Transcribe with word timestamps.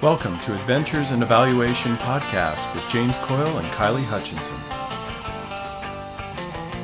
Welcome 0.00 0.38
to 0.42 0.54
Adventures 0.54 1.10
in 1.10 1.24
Evaluation 1.24 1.96
podcast 1.96 2.72
with 2.72 2.88
James 2.88 3.18
Coyle 3.18 3.58
and 3.58 3.66
Kylie 3.72 4.04
Hutchinson. 4.04 4.56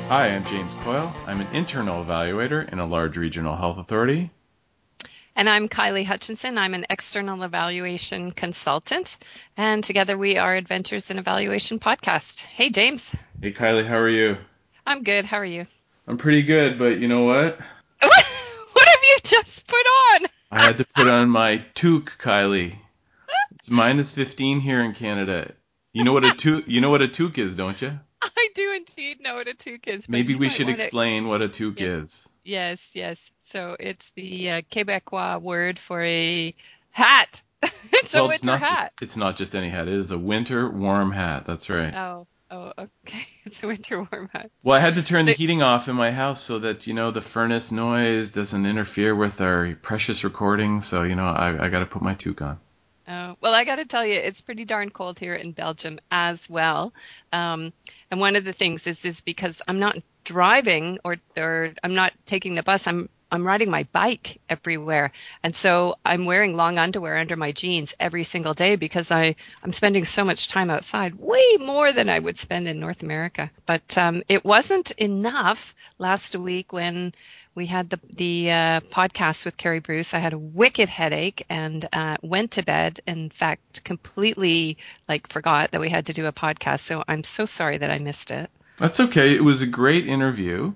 Hi, 0.09 0.27
I'm 0.35 0.43
James 0.43 0.73
Coyle. 0.83 1.15
I'm 1.25 1.39
an 1.39 1.47
internal 1.53 2.03
evaluator 2.03 2.69
in 2.69 2.79
a 2.79 2.85
large 2.85 3.15
regional 3.15 3.55
health 3.55 3.77
authority. 3.77 4.31
And 5.33 5.47
I'm 5.47 5.69
Kylie 5.69 6.03
Hutchinson. 6.03 6.57
I'm 6.57 6.73
an 6.73 6.87
external 6.89 7.41
evaluation 7.41 8.31
consultant. 8.31 9.17
And 9.55 9.81
together 9.81 10.17
we 10.17 10.35
are 10.37 10.53
Adventures 10.53 11.09
in 11.09 11.17
Evaluation 11.17 11.79
podcast. 11.79 12.41
Hey, 12.41 12.69
James. 12.69 13.15
Hey, 13.41 13.53
Kylie, 13.53 13.87
how 13.87 13.99
are 13.99 14.09
you? 14.09 14.35
I'm 14.85 15.03
good. 15.03 15.23
How 15.23 15.37
are 15.37 15.45
you? 15.45 15.67
I'm 16.05 16.17
pretty 16.17 16.43
good, 16.43 16.77
but 16.77 16.99
you 16.99 17.07
know 17.07 17.23
what? 17.23 17.57
what 18.01 18.87
have 18.89 19.03
you 19.03 19.17
just 19.23 19.67
put 19.67 19.85
on? 20.11 20.27
I 20.51 20.63
had 20.63 20.79
to 20.79 20.85
put 20.85 21.07
on 21.07 21.29
my 21.29 21.63
toque, 21.75 22.17
Kylie. 22.19 22.75
It's 23.65 23.71
minus 23.71 24.13
15 24.13 24.59
here 24.59 24.79
in 24.79 24.93
Canada. 24.93 25.51
You 25.91 26.03
know 26.03 26.13
what 26.13 26.23
a 26.23 26.35
toque, 26.35 26.65
you 26.67 26.81
know 26.81 26.91
what 26.91 27.01
a 27.01 27.07
toque 27.07 27.39
is, 27.39 27.55
don't 27.55 27.81
you? 27.81 27.99
I 28.21 28.49
do 28.53 28.73
indeed 28.73 29.21
know 29.21 29.33
what 29.33 29.47
a 29.47 29.55
toque 29.55 29.87
is. 29.87 30.07
Maybe 30.07 30.35
we 30.35 30.49
should 30.49 30.69
explain 30.69 31.27
what 31.27 31.41
a 31.41 31.49
toque 31.49 31.79
yes, 31.79 31.89
is. 31.89 32.29
Yes, 32.43 32.89
yes. 32.93 33.31
So 33.45 33.75
it's 33.79 34.11
the 34.11 34.51
uh, 34.51 34.61
Quebecois 34.69 35.41
word 35.41 35.79
for 35.79 36.03
a 36.03 36.53
hat. 36.91 37.41
it's 37.63 38.13
well, 38.13 38.25
a 38.25 38.27
winter 38.27 38.35
it's 38.35 38.43
not 38.43 38.59
hat. 38.59 38.93
Just, 38.99 39.01
it's 39.01 39.17
not 39.17 39.35
just 39.35 39.55
any 39.55 39.69
hat. 39.69 39.87
It 39.87 39.95
is 39.95 40.11
a 40.11 40.17
winter 40.19 40.69
warm 40.69 41.11
hat. 41.11 41.45
That's 41.45 41.67
right. 41.67 41.91
Oh, 41.91 42.27
oh, 42.51 42.71
okay. 42.77 43.25
It's 43.45 43.63
a 43.63 43.67
winter 43.67 43.97
warm 43.97 44.29
hat. 44.31 44.51
Well, 44.61 44.77
I 44.77 44.79
had 44.79 44.93
to 44.93 45.03
turn 45.03 45.25
the 45.25 45.33
heating 45.33 45.63
off 45.63 45.87
in 45.87 45.95
my 45.95 46.11
house 46.11 46.39
so 46.39 46.59
that 46.59 46.85
you 46.85 46.93
know 46.93 47.09
the 47.09 47.21
furnace 47.21 47.71
noise 47.71 48.29
doesn't 48.29 48.67
interfere 48.67 49.15
with 49.15 49.41
our 49.41 49.73
precious 49.73 50.23
recording. 50.23 50.81
So 50.81 51.01
you 51.01 51.15
know 51.15 51.25
I, 51.25 51.65
I 51.65 51.69
got 51.69 51.79
to 51.79 51.87
put 51.87 52.03
my 52.03 52.13
toque 52.13 52.43
on. 52.43 52.59
Oh, 53.07 53.37
well, 53.39 53.53
I 53.53 53.65
got 53.65 53.75
to 53.75 53.85
tell 53.85 54.05
you, 54.05 54.15
it's 54.15 54.41
pretty 54.41 54.65
darn 54.65 54.89
cold 54.89 55.19
here 55.19 55.35
in 55.35 55.51
Belgium 55.51 55.99
as 56.11 56.49
well. 56.49 56.91
Um, 57.31 57.71
and 58.09 58.19
one 58.19 58.35
of 58.35 58.45
the 58.45 58.53
things 58.53 58.87
is 58.87 59.01
just 59.01 59.25
because 59.25 59.61
I'm 59.67 59.77
not 59.77 59.97
driving 60.23 60.99
or, 61.03 61.17
or 61.37 61.73
I'm 61.83 61.93
not 61.93 62.13
taking 62.25 62.55
the 62.55 62.63
bus, 62.63 62.87
I'm 62.87 63.09
I'm 63.31 63.45
riding 63.45 63.69
my 63.69 63.83
bike 63.91 64.39
everywhere. 64.49 65.11
And 65.43 65.55
so 65.55 65.95
I'm 66.05 66.25
wearing 66.25 66.55
long 66.55 66.77
underwear 66.77 67.17
under 67.17 67.35
my 67.35 67.51
jeans 67.51 67.93
every 67.99 68.23
single 68.23 68.53
day 68.53 68.75
because 68.75 69.11
I, 69.11 69.35
I'm 69.63 69.73
spending 69.73 70.05
so 70.05 70.23
much 70.23 70.47
time 70.47 70.69
outside, 70.69 71.15
way 71.15 71.57
more 71.59 71.91
than 71.91 72.07
I 72.07 72.19
would 72.19 72.37
spend 72.37 72.67
in 72.67 72.79
North 72.79 73.03
America. 73.03 73.51
But 73.65 73.97
um, 73.97 74.23
it 74.29 74.45
wasn't 74.45 74.91
enough 74.91 75.75
last 75.97 76.35
week 76.35 76.71
when 76.71 77.13
we 77.55 77.65
had 77.65 77.89
the 77.89 77.99
the 78.15 78.51
uh, 78.51 78.79
podcast 78.81 79.45
with 79.45 79.57
Carrie 79.57 79.79
Bruce. 79.79 80.13
I 80.13 80.19
had 80.19 80.33
a 80.33 80.37
wicked 80.37 80.89
headache 80.89 81.45
and 81.49 81.87
uh, 81.91 82.17
went 82.21 82.51
to 82.51 82.63
bed. 82.63 82.99
In 83.07 83.29
fact, 83.29 83.83
completely 83.83 84.77
like 85.07 85.27
forgot 85.27 85.71
that 85.71 85.81
we 85.81 85.89
had 85.89 86.07
to 86.07 86.13
do 86.13 86.25
a 86.25 86.33
podcast. 86.33 86.81
So 86.81 87.03
I'm 87.07 87.23
so 87.23 87.45
sorry 87.45 87.77
that 87.77 87.89
I 87.89 87.99
missed 87.99 88.29
it. 88.29 88.51
That's 88.77 88.99
okay. 88.99 89.33
It 89.33 89.43
was 89.43 89.61
a 89.61 89.67
great 89.67 90.05
interview. 90.05 90.73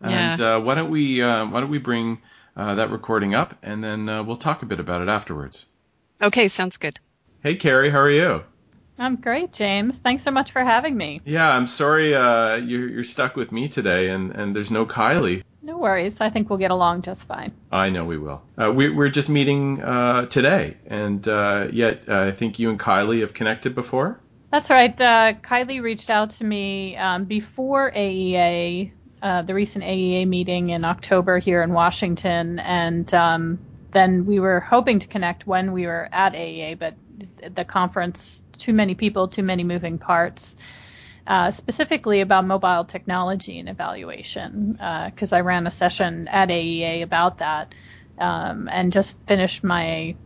And 0.00 0.40
yeah. 0.40 0.56
uh, 0.56 0.60
why 0.60 0.74
don't 0.74 0.90
we 0.90 1.22
uh, 1.22 1.46
why 1.46 1.60
don't 1.60 1.70
we 1.70 1.78
bring 1.78 2.22
uh, 2.56 2.76
that 2.76 2.90
recording 2.90 3.34
up 3.34 3.54
and 3.62 3.84
then 3.84 4.08
uh, 4.08 4.22
we'll 4.22 4.36
talk 4.36 4.62
a 4.62 4.66
bit 4.66 4.80
about 4.80 5.02
it 5.02 5.08
afterwards. 5.08 5.66
Okay, 6.20 6.48
sounds 6.48 6.78
good. 6.78 6.98
Hey, 7.42 7.56
Carrie, 7.56 7.90
how 7.90 7.98
are 7.98 8.10
you? 8.10 8.44
I'm 8.98 9.16
great, 9.16 9.52
James. 9.52 9.98
Thanks 9.98 10.22
so 10.22 10.30
much 10.30 10.52
for 10.52 10.62
having 10.62 10.96
me. 10.96 11.20
Yeah, 11.24 11.48
I'm 11.48 11.66
sorry 11.66 12.14
uh, 12.14 12.56
you're, 12.56 12.88
you're 12.88 13.04
stuck 13.04 13.34
with 13.34 13.50
me 13.50 13.68
today, 13.68 14.10
and, 14.10 14.30
and 14.32 14.54
there's 14.54 14.70
no 14.70 14.86
Kylie. 14.86 15.42
No 15.64 15.78
worries. 15.78 16.20
I 16.20 16.28
think 16.28 16.50
we'll 16.50 16.58
get 16.58 16.72
along 16.72 17.02
just 17.02 17.24
fine. 17.24 17.52
I 17.70 17.90
know 17.90 18.04
we 18.04 18.18
will. 18.18 18.42
Uh, 18.60 18.72
we, 18.72 18.90
we're 18.90 19.10
just 19.10 19.28
meeting 19.28 19.80
uh, 19.80 20.26
today, 20.26 20.76
and 20.86 21.26
uh, 21.28 21.68
yet 21.72 22.02
uh, 22.08 22.20
I 22.20 22.32
think 22.32 22.58
you 22.58 22.68
and 22.70 22.80
Kylie 22.80 23.20
have 23.20 23.32
connected 23.32 23.74
before. 23.74 24.18
That's 24.50 24.70
right. 24.70 25.00
Uh, 25.00 25.34
Kylie 25.34 25.80
reached 25.80 26.10
out 26.10 26.30
to 26.30 26.44
me 26.44 26.96
um, 26.96 27.24
before 27.24 27.92
AEA, 27.92 28.90
uh, 29.22 29.42
the 29.42 29.54
recent 29.54 29.84
AEA 29.84 30.26
meeting 30.26 30.70
in 30.70 30.84
October 30.84 31.38
here 31.38 31.62
in 31.62 31.72
Washington, 31.72 32.58
and 32.58 33.12
um, 33.14 33.60
then 33.92 34.26
we 34.26 34.40
were 34.40 34.58
hoping 34.58 34.98
to 34.98 35.06
connect 35.06 35.46
when 35.46 35.72
we 35.72 35.86
were 35.86 36.08
at 36.12 36.34
AEA, 36.34 36.78
but 36.78 36.96
the 37.54 37.64
conference, 37.64 38.42
too 38.58 38.72
many 38.72 38.96
people, 38.96 39.28
too 39.28 39.44
many 39.44 39.62
moving 39.62 39.98
parts. 39.98 40.56
Uh, 41.24 41.52
specifically 41.52 42.20
about 42.20 42.44
mobile 42.44 42.84
technology 42.84 43.60
and 43.60 43.68
evaluation, 43.68 44.72
because 44.72 45.32
uh, 45.32 45.36
I 45.36 45.40
ran 45.42 45.68
a 45.68 45.70
session 45.70 46.26
at 46.26 46.48
AEA 46.48 47.02
about 47.02 47.38
that, 47.38 47.74
um, 48.18 48.68
and 48.68 48.92
just 48.92 49.14
finished 49.28 49.62
my 49.62 50.16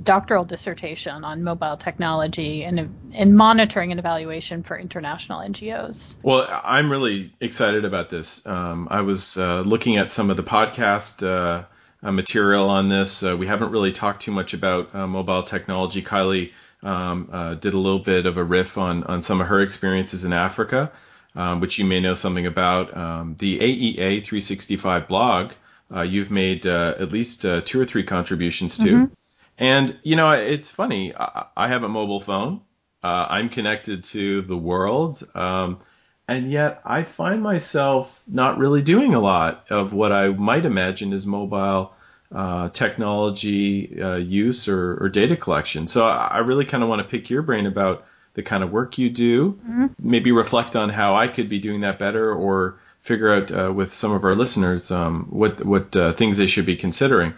doctoral 0.00 0.44
dissertation 0.44 1.24
on 1.24 1.42
mobile 1.42 1.76
technology 1.76 2.64
and 2.64 2.96
in 3.12 3.36
monitoring 3.36 3.90
and 3.90 4.00
evaluation 4.00 4.62
for 4.62 4.78
international 4.78 5.40
NGOs. 5.40 6.14
Well, 6.22 6.46
I'm 6.64 6.90
really 6.90 7.32
excited 7.40 7.84
about 7.84 8.10
this. 8.10 8.44
Um, 8.46 8.88
I 8.90 9.02
was 9.02 9.36
uh, 9.36 9.60
looking 9.60 9.96
at 9.96 10.10
some 10.10 10.30
of 10.30 10.36
the 10.36 10.42
podcast 10.42 11.26
uh, 11.26 11.64
uh, 12.04 12.12
material 12.12 12.68
on 12.68 12.88
this. 12.88 13.22
Uh, 13.22 13.36
we 13.36 13.46
haven't 13.46 13.72
really 13.72 13.92
talked 13.92 14.22
too 14.22 14.30
much 14.30 14.54
about 14.54 14.94
uh, 14.94 15.06
mobile 15.06 15.42
technology. 15.42 16.02
Kylie 16.02 16.52
um, 16.82 17.30
uh, 17.32 17.54
did 17.54 17.74
a 17.74 17.78
little 17.78 17.98
bit 17.98 18.26
of 18.26 18.36
a 18.36 18.44
riff 18.44 18.76
on 18.78 19.04
on 19.04 19.22
some 19.22 19.40
of 19.40 19.48
her 19.48 19.60
experiences 19.62 20.24
in 20.24 20.32
Africa, 20.32 20.92
um, 21.34 21.60
which 21.60 21.78
you 21.78 21.84
may 21.86 22.00
know 22.00 22.14
something 22.14 22.46
about. 22.46 22.96
Um, 22.96 23.36
the 23.38 23.58
AEA 23.58 24.22
365 24.22 25.08
blog, 25.08 25.52
uh, 25.94 26.02
you've 26.02 26.30
made 26.30 26.66
uh, 26.66 26.94
at 26.98 27.10
least 27.10 27.44
uh, 27.46 27.62
two 27.62 27.80
or 27.80 27.86
three 27.86 28.04
contributions 28.04 28.78
to. 28.78 28.84
Mm-hmm. 28.84 29.14
And 29.56 29.98
you 30.02 30.16
know, 30.16 30.30
it's 30.32 30.70
funny. 30.70 31.14
I, 31.16 31.46
I 31.56 31.68
have 31.68 31.84
a 31.84 31.88
mobile 31.88 32.20
phone. 32.20 32.60
Uh, 33.02 33.26
I'm 33.30 33.48
connected 33.48 34.04
to 34.04 34.42
the 34.42 34.56
world. 34.56 35.22
Um, 35.34 35.80
and 36.26 36.50
yet 36.50 36.80
I 36.84 37.04
find 37.04 37.42
myself 37.42 38.22
not 38.26 38.58
really 38.58 38.80
doing 38.80 39.14
a 39.14 39.20
lot 39.20 39.66
of 39.70 39.92
what 39.92 40.10
I 40.10 40.28
might 40.28 40.64
imagine 40.64 41.12
is 41.12 41.26
mobile 41.26 41.93
uh, 42.34 42.68
technology 42.70 44.02
uh, 44.02 44.16
use 44.16 44.68
or, 44.68 45.04
or, 45.04 45.08
data 45.08 45.36
collection. 45.36 45.86
So 45.86 46.04
I, 46.04 46.38
really 46.38 46.64
kind 46.64 46.82
of 46.82 46.88
want 46.88 47.00
to 47.00 47.08
pick 47.08 47.30
your 47.30 47.42
brain 47.42 47.66
about 47.66 48.06
the 48.34 48.42
kind 48.42 48.64
of 48.64 48.72
work 48.72 48.98
you 48.98 49.08
do, 49.08 49.52
mm-hmm. 49.52 49.86
maybe 50.00 50.32
reflect 50.32 50.74
on 50.74 50.88
how 50.88 51.14
I 51.14 51.28
could 51.28 51.48
be 51.48 51.60
doing 51.60 51.82
that 51.82 52.00
better, 52.00 52.34
or 52.34 52.80
figure 53.02 53.32
out 53.32 53.52
uh, 53.52 53.72
with 53.72 53.92
some 53.92 54.10
of 54.10 54.24
our 54.24 54.34
listeners 54.34 54.90
um, 54.90 55.26
what 55.30 55.64
what 55.64 55.94
uh, 55.94 56.12
things 56.12 56.36
they 56.36 56.48
should 56.48 56.66
be 56.66 56.74
considering. 56.74 57.34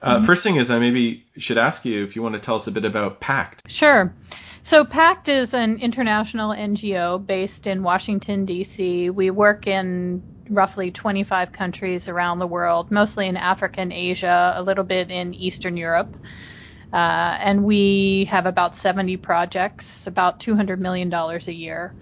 Uh, 0.00 0.18
mm-hmm. 0.18 0.26
First 0.26 0.44
thing 0.44 0.56
is, 0.56 0.70
I 0.70 0.78
maybe 0.78 1.24
should 1.36 1.58
ask 1.58 1.84
you 1.84 2.04
if 2.04 2.14
you 2.14 2.22
want 2.22 2.34
to 2.34 2.40
tell 2.40 2.54
us 2.54 2.68
a 2.68 2.70
bit 2.70 2.84
about 2.84 3.18
PACT. 3.18 3.68
Sure. 3.68 4.14
So 4.62 4.84
PACT 4.84 5.28
is 5.28 5.54
an 5.54 5.78
international 5.80 6.50
NGO 6.50 7.24
based 7.24 7.66
in 7.66 7.82
Washington 7.82 8.44
D.C. 8.44 9.10
We 9.10 9.30
work 9.30 9.66
in 9.66 10.22
roughly 10.50 10.90
25 10.90 11.52
countries 11.52 12.08
around 12.08 12.38
the 12.38 12.46
world, 12.46 12.90
mostly 12.90 13.26
in 13.28 13.36
Africa 13.36 13.80
and 13.80 13.92
Asia, 13.92 14.54
a 14.56 14.62
little 14.62 14.84
bit 14.84 15.10
in 15.10 15.34
Eastern 15.34 15.76
Europe. 15.76 16.16
Uh, 16.92 16.96
and 17.40 17.64
we 17.64 18.26
have 18.26 18.46
about 18.46 18.76
70 18.76 19.16
projects, 19.18 20.06
about 20.06 20.40
$200 20.40 20.78
million 20.78 21.12
a 21.12 21.38
year. 21.52 21.94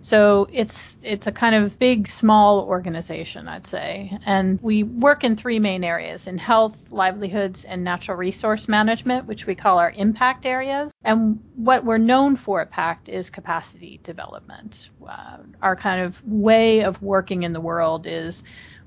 So 0.00 0.48
it's 0.52 0.96
it's 1.02 1.26
a 1.26 1.32
kind 1.32 1.54
of 1.54 1.78
big, 1.78 2.06
small 2.06 2.60
organization, 2.60 3.48
I'd 3.48 3.66
say. 3.66 4.18
And 4.24 4.60
we 4.62 4.82
work 4.82 5.24
in 5.24 5.36
three 5.36 5.58
main 5.58 5.84
areas 5.84 6.26
in 6.26 6.38
health, 6.38 6.92
livelihoods, 6.92 7.64
and 7.64 7.82
natural 7.82 8.16
resource 8.16 8.68
management, 8.68 9.26
which 9.26 9.46
we 9.46 9.54
call 9.54 9.78
our 9.78 9.90
impact 9.90 10.46
areas. 10.46 10.92
And 11.04 11.40
what 11.56 11.84
we're 11.84 11.98
known 11.98 12.36
for 12.36 12.60
at 12.60 12.70
PACT 12.70 13.08
is 13.08 13.30
capacity 13.30 14.00
development. 14.02 14.90
Uh, 15.06 15.38
our 15.60 15.76
kind 15.76 16.02
of 16.02 16.22
way 16.26 16.82
of 16.82 17.02
working 17.02 17.42
in 17.42 17.52
the 17.52 17.60
world 17.60 18.06
is 18.06 18.42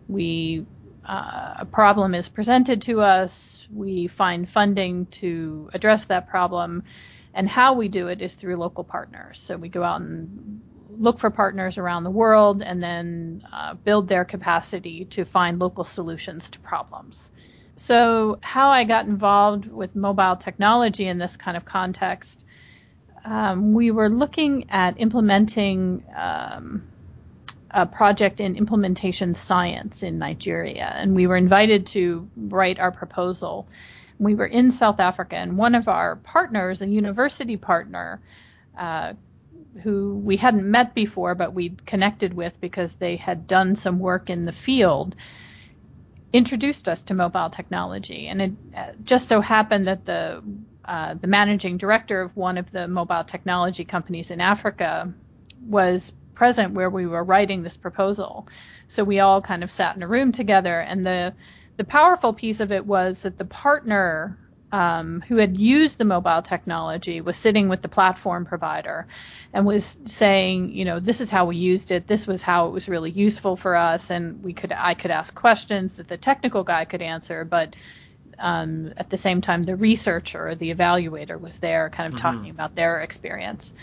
we 0.08 0.66
uh, 1.10 1.56
a 1.60 1.66
problem 1.66 2.14
is 2.14 2.30
presented 2.30 2.84
to 2.84 3.02
us, 3.02 3.68
we 3.74 4.06
find 4.08 4.48
funding 4.48 5.08
to 5.08 5.70
address 5.74 6.06
that 6.06 6.30
problem, 6.30 6.84
and 7.34 7.50
how 7.50 7.74
we 7.74 7.88
do 7.88 8.10
it 8.10 8.22
is 8.22 8.36
through 8.36 8.58
local 8.58 8.84
partners. 8.84 9.40
So 9.40 9.58
we 9.58 9.70
go 9.70 9.84
out 9.84 10.02
and 10.02 10.62
look 11.00 11.18
for 11.18 11.30
partners 11.30 11.78
around 11.78 12.04
the 12.04 12.12
world 12.12 12.62
and 12.62 12.84
then 12.84 13.42
uh, 13.52 13.74
build 13.74 14.08
their 14.10 14.26
capacity 14.26 15.06
to 15.06 15.24
find 15.24 15.58
local 15.58 15.86
solutions 15.86 16.50
to 16.50 16.60
problems. 16.60 17.32
So, 17.78 18.38
how 18.42 18.70
I 18.70 18.84
got 18.84 19.06
involved 19.06 19.66
with 19.66 19.96
mobile 19.96 20.36
technology 20.36 21.08
in 21.08 21.18
this 21.18 21.38
kind 21.38 21.56
of 21.56 21.64
context, 21.64 22.46
um, 23.24 23.74
we 23.74 23.92
were 23.92 24.10
looking 24.10 24.70
at 24.70 25.00
implementing 25.00 26.04
um, 26.16 26.84
a 27.72 27.86
project 27.86 28.42
in 28.42 28.58
implementation 28.58 29.34
science 29.34 30.04
in 30.04 30.20
Nigeria, 30.20 30.92
and 30.94 31.16
we 31.16 31.26
were 31.26 31.38
invited 31.38 31.88
to 31.88 32.28
write 32.36 32.80
our 32.80 32.92
proposal. 32.92 33.66
We 34.20 34.36
were 34.36 34.48
in 34.48 34.72
South 34.72 35.00
Africa, 35.00 35.38
and 35.38 35.58
one 35.58 35.74
of 35.74 35.88
our 35.88 36.18
partners, 36.18 36.82
a 36.82 36.88
university 36.88 37.56
partner, 37.56 38.20
uh, 38.78 39.14
who 39.84 40.16
we 40.16 40.38
hadn't 40.38 40.70
met 40.70 40.94
before, 40.96 41.36
but 41.36 41.54
we'd 41.54 41.86
connected 41.86 42.34
with 42.34 42.60
because 42.60 42.96
they 42.96 43.16
had 43.16 43.48
done 43.48 43.76
some 43.76 44.00
work 44.00 44.30
in 44.30 44.46
the 44.46 44.52
field, 44.52 45.16
introduced 46.34 46.88
us 46.90 47.04
to 47.04 47.14
mobile 47.14 47.50
technology. 47.50 48.28
And 48.28 48.42
it 48.42 48.52
uh, 48.76 48.92
just 49.04 49.28
so 49.28 49.42
happened 49.42 49.88
that 49.88 50.06
the 50.06 50.44
uh, 50.86 51.14
the 51.14 51.28
managing 51.28 51.78
director 51.78 52.22
of 52.22 52.36
one 52.36 52.58
of 52.58 52.72
the 52.72 52.88
mobile 52.88 53.24
technology 53.24 53.86
companies 53.86 54.32
in 54.32 54.42
Africa 54.42 55.14
was 55.68 56.12
present 56.34 56.74
where 56.74 56.90
we 56.90 57.06
were 57.06 57.24
writing 57.24 57.62
this 57.62 57.78
proposal. 57.78 58.48
So 58.88 59.04
we 59.04 59.20
all 59.20 59.42
kind 59.42 59.64
of 59.64 59.70
sat 59.70 59.96
in 59.96 60.02
a 60.02 60.08
room 60.08 60.32
together, 60.32 60.80
and 60.80 61.06
the 61.06 61.34
the 61.78 61.84
powerful 61.84 62.34
piece 62.34 62.60
of 62.60 62.72
it 62.72 62.86
was 62.86 63.22
that 63.22 63.38
the 63.38 63.46
partner 63.46 64.38
um, 64.72 65.24
who 65.28 65.38
had 65.38 65.60
used 65.60 65.98
the 65.98 66.06
mobile 66.06 66.42
technology 66.42 67.22
was 67.22 67.38
sitting 67.38 67.70
with 67.70 67.82
the 67.82 67.90
platform 67.90 68.46
provider 68.46 69.08
and 69.54 69.66
was 69.66 69.98
saying, 70.06 70.72
you 70.72 70.86
know, 70.86 71.00
this 71.00 71.22
is 71.22 71.30
how 71.30 71.46
we 71.46 71.58
used 71.58 71.92
it. 71.92 72.08
This 72.08 72.28
was 72.28 72.42
how 72.42 72.68
it 72.68 72.72
was 72.72 72.88
really 72.88 73.12
useful 73.12 73.56
for 73.56 73.76
us, 73.76 74.12
and 74.12 74.44
we 74.44 74.54
could 74.54 74.72
I 74.72 74.94
could 74.94 75.12
ask 75.12 75.34
questions 75.34 75.94
that 75.94 76.08
the 76.08 76.18
technical 76.18 76.64
guy 76.64 76.86
could 76.86 77.02
answer, 77.02 77.44
but 77.46 77.76
um, 78.38 78.94
at 78.96 79.10
the 79.10 79.18
same 79.18 79.42
time, 79.42 79.64
the 79.64 79.76
researcher 79.76 80.56
the 80.56 80.74
evaluator 80.74 81.40
was 81.40 81.58
there, 81.58 81.90
kind 81.90 82.14
of 82.14 82.20
mm-hmm. 82.20 82.38
talking 82.38 82.50
about 82.52 82.76
their 82.76 83.02
experience. 83.02 83.74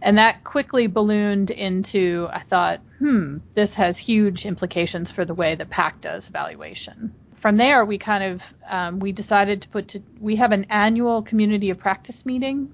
And 0.00 0.18
that 0.18 0.44
quickly 0.44 0.88
ballooned 0.88 1.50
into, 1.50 2.28
I 2.30 2.40
thought, 2.40 2.80
hmm, 2.98 3.38
this 3.54 3.74
has 3.74 3.96
huge 3.96 4.44
implications 4.44 5.10
for 5.10 5.24
the 5.24 5.34
way 5.34 5.54
that 5.54 5.70
PACT 5.70 6.02
does 6.02 6.28
evaluation 6.28 7.14
from 7.36 7.56
there, 7.56 7.84
we 7.84 7.98
kind 7.98 8.24
of 8.24 8.54
um, 8.68 8.98
we 8.98 9.12
decided 9.12 9.62
to 9.62 9.68
put 9.68 9.88
to 9.88 10.02
we 10.20 10.36
have 10.36 10.52
an 10.52 10.66
annual 10.70 11.22
community 11.22 11.70
of 11.70 11.78
practice 11.78 12.24
meeting 12.24 12.72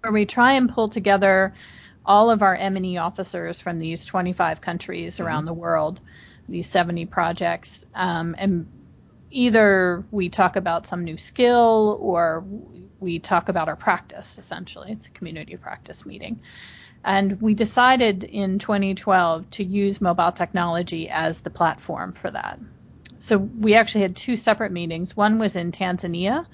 where 0.00 0.12
we 0.12 0.26
try 0.26 0.52
and 0.52 0.70
pull 0.70 0.88
together 0.88 1.54
all 2.06 2.30
of 2.30 2.42
our 2.42 2.54
M&E 2.54 2.98
officers 2.98 3.60
from 3.60 3.78
these 3.78 4.04
25 4.04 4.60
countries 4.60 5.14
mm-hmm. 5.14 5.24
around 5.24 5.46
the 5.46 5.52
world, 5.52 6.00
these 6.48 6.68
70 6.68 7.06
projects, 7.06 7.86
um, 7.94 8.34
and 8.38 8.66
either 9.30 10.04
we 10.10 10.28
talk 10.28 10.56
about 10.56 10.86
some 10.86 11.04
new 11.04 11.18
skill 11.18 11.98
or 12.00 12.44
we 13.00 13.18
talk 13.18 13.48
about 13.48 13.68
our 13.68 13.76
practice. 13.76 14.38
Essentially, 14.38 14.92
it's 14.92 15.06
a 15.06 15.10
community 15.10 15.54
of 15.54 15.60
practice 15.60 16.06
meeting. 16.06 16.40
And 17.04 17.40
we 17.42 17.54
decided 17.54 18.24
in 18.24 18.58
2012 18.58 19.50
to 19.50 19.64
use 19.64 20.00
mobile 20.00 20.32
technology 20.32 21.08
as 21.08 21.40
the 21.40 21.50
platform 21.50 22.12
for 22.12 22.30
that 22.30 22.58
so 23.24 23.38
we 23.38 23.74
actually 23.74 24.02
had 24.02 24.16
two 24.16 24.36
separate 24.36 24.70
meetings. 24.70 25.16
One 25.16 25.38
was 25.38 25.56
in 25.56 25.72
Tanzania, 25.72 26.44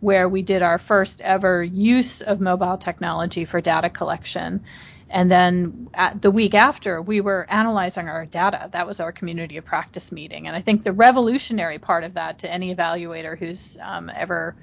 where 0.00 0.28
we 0.28 0.42
did 0.42 0.62
our 0.62 0.76
first 0.78 1.20
ever 1.20 1.62
use 1.62 2.22
of 2.22 2.40
mobile 2.40 2.76
technology 2.76 3.44
for 3.44 3.60
data 3.60 3.88
collection. 3.88 4.64
And 5.08 5.30
then 5.30 5.88
the 6.20 6.32
week 6.32 6.54
after, 6.54 7.00
we 7.00 7.20
were 7.20 7.46
analyzing 7.48 8.08
our 8.08 8.26
data. 8.26 8.68
That 8.72 8.88
was 8.88 8.98
our 8.98 9.12
community 9.12 9.58
of 9.58 9.64
practice 9.64 10.10
meeting. 10.10 10.48
And 10.48 10.56
I 10.56 10.60
think 10.60 10.82
the 10.82 10.92
revolutionary 10.92 11.78
part 11.78 12.02
of 12.02 12.14
that 12.14 12.40
to 12.40 12.52
any 12.52 12.74
evaluator 12.74 13.38
who's 13.38 13.78
um, 13.80 14.10
ever 14.12 14.56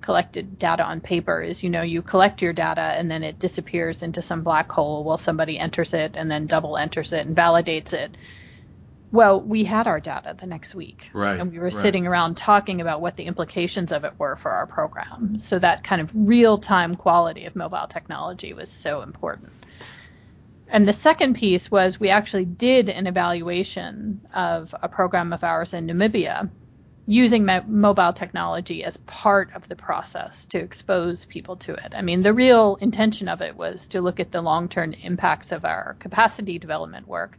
collected 0.00 0.58
data 0.58 0.84
on 0.84 1.00
paper 1.00 1.40
is 1.40 1.62
you 1.62 1.70
know 1.70 1.82
you 1.82 2.02
collect 2.02 2.42
your 2.42 2.52
data 2.52 2.82
and 2.82 3.10
then 3.10 3.22
it 3.22 3.38
disappears 3.38 4.02
into 4.02 4.20
some 4.20 4.42
black 4.42 4.70
hole 4.70 5.02
while 5.02 5.16
somebody 5.16 5.58
enters 5.58 5.94
it 5.94 6.12
and 6.16 6.30
then 6.30 6.46
double 6.46 6.76
enters 6.76 7.12
it 7.12 7.26
and 7.26 7.34
validates 7.34 7.94
it 7.94 8.14
well, 9.16 9.40
we 9.40 9.64
had 9.64 9.86
our 9.86 9.98
data 9.98 10.36
the 10.38 10.46
next 10.46 10.74
week. 10.74 11.10
Right. 11.12 11.40
And 11.40 11.50
we 11.50 11.58
were 11.58 11.64
right. 11.64 11.72
sitting 11.72 12.06
around 12.06 12.36
talking 12.36 12.80
about 12.80 13.00
what 13.00 13.16
the 13.16 13.24
implications 13.24 13.90
of 13.90 14.04
it 14.04 14.12
were 14.18 14.36
for 14.36 14.52
our 14.52 14.66
program. 14.66 15.40
So 15.40 15.58
that 15.58 15.82
kind 15.82 16.00
of 16.00 16.12
real 16.14 16.58
time 16.58 16.94
quality 16.94 17.46
of 17.46 17.56
mobile 17.56 17.86
technology 17.88 18.52
was 18.52 18.70
so 18.70 19.02
important. 19.02 19.52
And 20.68 20.84
the 20.86 20.92
second 20.92 21.34
piece 21.34 21.70
was 21.70 21.98
we 21.98 22.10
actually 22.10 22.44
did 22.44 22.88
an 22.88 23.06
evaluation 23.06 24.20
of 24.34 24.74
a 24.80 24.88
program 24.88 25.32
of 25.32 25.44
ours 25.44 25.74
in 25.74 25.86
Namibia 25.86 26.50
using 27.06 27.46
mo- 27.46 27.64
mobile 27.66 28.12
technology 28.12 28.82
as 28.82 28.96
part 28.96 29.54
of 29.54 29.68
the 29.68 29.76
process 29.76 30.44
to 30.46 30.58
expose 30.58 31.24
people 31.24 31.56
to 31.56 31.72
it. 31.74 31.92
I 31.94 32.02
mean, 32.02 32.22
the 32.22 32.32
real 32.32 32.76
intention 32.80 33.28
of 33.28 33.42
it 33.42 33.56
was 33.56 33.86
to 33.88 34.00
look 34.00 34.18
at 34.18 34.32
the 34.32 34.42
long 34.42 34.68
term 34.68 34.92
impacts 34.92 35.52
of 35.52 35.64
our 35.64 35.96
capacity 36.00 36.58
development 36.58 37.06
work 37.06 37.38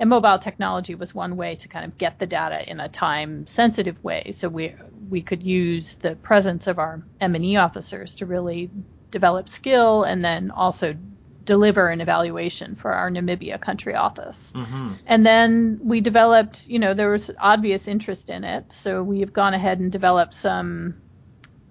and 0.00 0.08
mobile 0.08 0.38
technology 0.38 0.94
was 0.94 1.14
one 1.14 1.36
way 1.36 1.54
to 1.54 1.68
kind 1.68 1.84
of 1.84 1.96
get 1.98 2.18
the 2.18 2.26
data 2.26 2.68
in 2.68 2.80
a 2.80 2.88
time 2.88 3.46
sensitive 3.46 4.02
way 4.02 4.32
so 4.32 4.48
we 4.48 4.74
we 5.10 5.20
could 5.20 5.42
use 5.42 5.96
the 5.96 6.16
presence 6.16 6.66
of 6.66 6.78
our 6.78 7.02
M&E 7.20 7.56
officers 7.56 8.14
to 8.16 8.26
really 8.26 8.70
develop 9.10 9.48
skill 9.48 10.04
and 10.04 10.24
then 10.24 10.50
also 10.50 10.96
deliver 11.44 11.88
an 11.88 12.00
evaluation 12.00 12.74
for 12.76 12.92
our 12.92 13.10
Namibia 13.10 13.60
country 13.60 13.94
office. 13.94 14.52
Mm-hmm. 14.54 14.92
And 15.06 15.26
then 15.26 15.80
we 15.82 16.00
developed, 16.00 16.68
you 16.68 16.78
know, 16.78 16.94
there 16.94 17.10
was 17.10 17.30
obvious 17.40 17.88
interest 17.88 18.30
in 18.30 18.44
it, 18.44 18.72
so 18.72 19.02
we've 19.02 19.32
gone 19.32 19.52
ahead 19.52 19.80
and 19.80 19.90
developed 19.90 20.34
some 20.34 21.00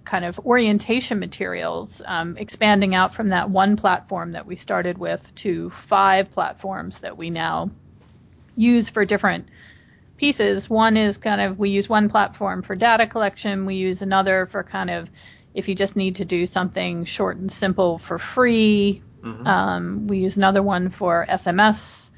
kind 0.04 0.24
of 0.24 0.38
orientation 0.40 1.18
materials, 1.18 2.02
um, 2.04 2.36
expanding 2.36 2.94
out 2.94 3.14
from 3.14 3.28
that 3.28 3.48
one 3.48 3.76
platform 3.76 4.32
that 4.32 4.44
we 4.44 4.56
started 4.56 4.98
with 4.98 5.34
to 5.36 5.70
five 5.70 6.30
platforms 6.32 7.00
that 7.00 7.16
we 7.16 7.30
now 7.30 7.70
use 8.60 8.88
for 8.88 9.04
different 9.04 9.48
pieces. 10.16 10.68
One 10.68 10.96
is 10.96 11.16
kind 11.16 11.40
of 11.40 11.58
we 11.58 11.70
use 11.70 11.88
one 11.88 12.08
platform 12.08 12.62
for 12.62 12.76
data 12.76 13.06
collection, 13.06 13.66
we 13.66 13.76
use 13.76 14.02
another 14.02 14.46
for 14.46 14.62
kind 14.62 14.90
of 14.90 15.08
if 15.54 15.68
you 15.68 15.74
just 15.74 15.96
need 15.96 16.16
to 16.16 16.24
do 16.24 16.46
something 16.46 17.04
short 17.04 17.38
and 17.38 17.50
simple 17.50 17.98
for 17.98 18.18
free. 18.18 19.02
Mm-hmm. 19.22 19.46
Um, 19.46 20.06
we 20.06 20.18
use 20.18 20.36
another 20.36 20.62
one 20.62 20.90
for 20.90 21.26
SMS 21.28 22.10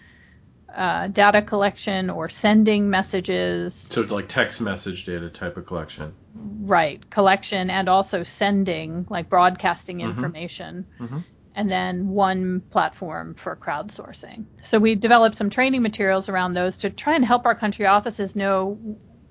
uh, 0.74 1.08
data 1.08 1.42
collection 1.42 2.10
or 2.10 2.28
sending 2.28 2.90
messages. 2.90 3.88
So 3.90 4.02
like 4.02 4.28
text 4.28 4.60
message 4.60 5.04
data 5.04 5.28
type 5.28 5.56
of 5.56 5.66
collection. 5.66 6.14
Right, 6.34 7.08
collection 7.10 7.70
and 7.70 7.88
also 7.88 8.22
sending, 8.22 9.06
like 9.08 9.28
broadcasting 9.28 9.98
mm-hmm. 9.98 10.10
information. 10.10 10.86
Mm-hmm 11.00 11.18
and 11.54 11.70
then 11.70 12.08
one 12.08 12.60
platform 12.70 13.34
for 13.34 13.56
crowdsourcing. 13.56 14.44
So 14.62 14.78
we 14.78 14.94
developed 14.94 15.36
some 15.36 15.50
training 15.50 15.82
materials 15.82 16.28
around 16.28 16.54
those 16.54 16.78
to 16.78 16.90
try 16.90 17.14
and 17.14 17.24
help 17.24 17.46
our 17.46 17.54
country 17.54 17.86
offices 17.86 18.34
know 18.34 18.78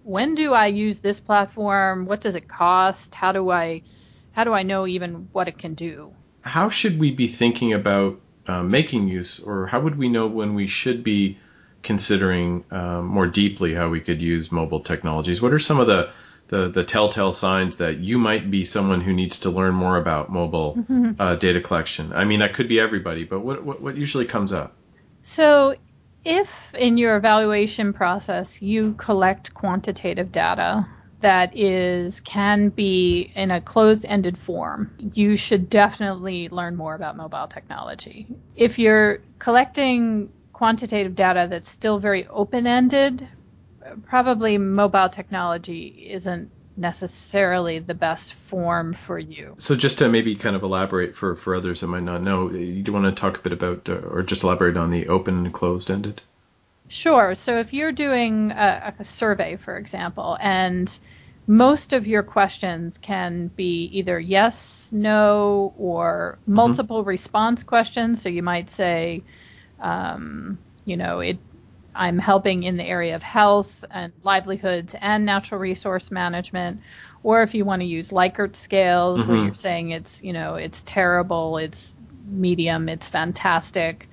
when 0.03 0.35
do 0.35 0.53
I 0.53 0.67
use 0.67 0.99
this 0.99 1.19
platform? 1.19 2.05
What 2.05 2.21
does 2.21 2.35
it 2.35 2.47
cost? 2.47 3.13
How 3.15 3.31
do 3.31 3.49
I 3.49 3.83
how 4.31 4.43
do 4.43 4.53
I 4.53 4.63
know 4.63 4.87
even 4.87 5.27
what 5.31 5.47
it 5.47 5.57
can 5.57 5.73
do? 5.73 6.13
How 6.41 6.69
should 6.69 6.99
we 6.99 7.11
be 7.11 7.27
thinking 7.27 7.73
about 7.73 8.19
uh, 8.47 8.63
making 8.63 9.07
use, 9.07 9.39
or 9.39 9.67
how 9.67 9.81
would 9.81 9.97
we 9.97 10.09
know 10.09 10.27
when 10.27 10.55
we 10.55 10.67
should 10.67 11.03
be 11.03 11.37
considering 11.83 12.63
um, 12.71 13.05
more 13.07 13.27
deeply 13.27 13.73
how 13.73 13.89
we 13.89 13.99
could 13.99 14.21
use 14.21 14.51
mobile 14.51 14.79
technologies? 14.79 15.41
What 15.41 15.53
are 15.53 15.59
some 15.59 15.79
of 15.79 15.87
the 15.87 16.11
the 16.51 16.67
the 16.67 16.83
telltale 16.83 17.31
signs 17.31 17.77
that 17.77 17.97
you 17.99 18.19
might 18.19 18.51
be 18.51 18.65
someone 18.65 19.01
who 19.01 19.13
needs 19.13 19.39
to 19.39 19.49
learn 19.49 19.73
more 19.73 19.97
about 19.97 20.29
mobile 20.29 20.75
mm-hmm. 20.75 21.19
uh, 21.19 21.35
data 21.35 21.61
collection? 21.61 22.13
I 22.13 22.25
mean, 22.25 22.39
that 22.39 22.53
could 22.53 22.67
be 22.67 22.79
everybody, 22.79 23.23
but 23.23 23.39
what, 23.39 23.63
what 23.63 23.81
what 23.81 23.95
usually 23.95 24.25
comes 24.25 24.51
up? 24.53 24.75
So, 25.23 25.75
if 26.25 26.75
in 26.75 26.97
your 26.97 27.15
evaluation 27.15 27.93
process 27.93 28.61
you 28.61 28.93
collect 28.97 29.53
quantitative 29.53 30.31
data 30.31 30.85
that 31.21 31.55
is 31.57 32.19
can 32.19 32.69
be 32.69 33.31
in 33.35 33.49
a 33.51 33.61
closed-ended 33.61 34.37
form, 34.37 34.91
you 35.13 35.37
should 35.37 35.69
definitely 35.69 36.49
learn 36.49 36.75
more 36.75 36.95
about 36.95 37.15
mobile 37.15 37.47
technology. 37.47 38.27
If 38.55 38.77
you're 38.77 39.19
collecting 39.39 40.29
quantitative 40.51 41.15
data 41.15 41.47
that's 41.49 41.69
still 41.69 41.97
very 41.99 42.27
open-ended, 42.27 43.25
probably 44.05 44.57
mobile 44.57 45.09
technology 45.09 46.07
isn't 46.09 46.51
necessarily 46.77 47.79
the 47.79 47.93
best 47.93 48.33
form 48.33 48.93
for 48.93 49.19
you. 49.19 49.55
So 49.57 49.75
just 49.75 49.99
to 49.99 50.09
maybe 50.09 50.35
kind 50.35 50.55
of 50.55 50.63
elaborate 50.63 51.15
for, 51.15 51.35
for 51.35 51.55
others 51.55 51.81
that 51.81 51.87
might 51.87 52.03
not 52.03 52.21
know, 52.21 52.49
you 52.51 52.81
do 52.81 52.93
want 52.93 53.05
to 53.05 53.19
talk 53.19 53.37
a 53.37 53.41
bit 53.41 53.53
about 53.53 53.89
uh, 53.89 53.93
or 53.93 54.23
just 54.23 54.43
elaborate 54.43 54.77
on 54.77 54.89
the 54.89 55.07
open 55.09 55.45
and 55.45 55.53
closed 55.53 55.91
ended? 55.91 56.21
Sure. 56.87 57.35
So 57.35 57.59
if 57.59 57.73
you're 57.73 57.91
doing 57.91 58.51
a, 58.51 58.93
a 58.99 59.05
survey, 59.05 59.55
for 59.55 59.77
example, 59.77 60.37
and 60.41 60.99
most 61.47 61.93
of 61.93 62.07
your 62.07 62.23
questions 62.23 62.97
can 62.97 63.47
be 63.47 63.89
either 63.93 64.19
yes, 64.19 64.89
no, 64.91 65.73
or 65.77 66.37
mm-hmm. 66.41 66.53
multiple 66.53 66.99
mm-hmm. 66.99 67.09
response 67.09 67.63
questions. 67.63 68.21
So 68.21 68.29
you 68.29 68.43
might 68.43 68.69
say, 68.69 69.23
um, 69.79 70.57
you 70.85 70.97
know, 70.97 71.19
it 71.19 71.37
I'm 71.95 72.17
helping 72.19 72.63
in 72.63 72.77
the 72.77 72.83
area 72.83 73.15
of 73.15 73.23
health 73.23 73.83
and 73.91 74.13
livelihoods 74.23 74.95
and 74.99 75.25
natural 75.25 75.59
resource 75.59 76.11
management. 76.11 76.81
Or 77.23 77.43
if 77.43 77.53
you 77.53 77.65
want 77.65 77.81
to 77.81 77.85
use 77.85 78.09
Likert 78.09 78.55
scales, 78.55 79.21
mm-hmm. 79.21 79.31
where 79.31 79.43
you're 79.43 79.53
saying 79.53 79.91
it's, 79.91 80.23
you 80.23 80.33
know, 80.33 80.55
it's 80.55 80.81
terrible, 80.85 81.57
it's 81.57 81.95
medium, 82.25 82.89
it's 82.89 83.07
fantastic. 83.07 84.09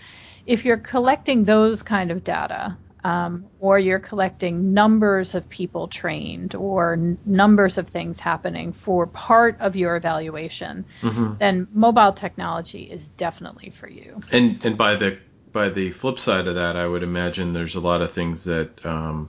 If 0.46 0.64
you're 0.64 0.76
collecting 0.76 1.44
those 1.44 1.82
kind 1.82 2.10
of 2.10 2.24
data, 2.24 2.76
um, 3.04 3.46
or 3.60 3.78
you're 3.78 4.00
collecting 4.00 4.74
numbers 4.74 5.34
of 5.34 5.48
people 5.48 5.88
trained 5.88 6.54
or 6.54 6.94
n- 6.94 7.18
numbers 7.24 7.78
of 7.78 7.88
things 7.88 8.18
happening 8.18 8.72
for 8.72 9.06
part 9.06 9.60
of 9.60 9.76
your 9.76 9.96
evaluation, 9.96 10.84
mm-hmm. 11.00 11.34
then 11.38 11.68
mobile 11.72 12.12
technology 12.12 12.82
is 12.82 13.08
definitely 13.08 13.70
for 13.70 13.88
you. 13.88 14.20
And 14.32 14.64
and 14.64 14.76
by 14.76 14.96
the 14.96 15.18
by 15.52 15.68
the 15.68 15.92
flip 15.92 16.18
side 16.18 16.46
of 16.46 16.56
that, 16.56 16.76
I 16.76 16.86
would 16.86 17.02
imagine 17.02 17.52
there's 17.52 17.74
a 17.74 17.80
lot 17.80 18.02
of 18.02 18.12
things 18.12 18.44
that 18.44 18.84
um, 18.84 19.28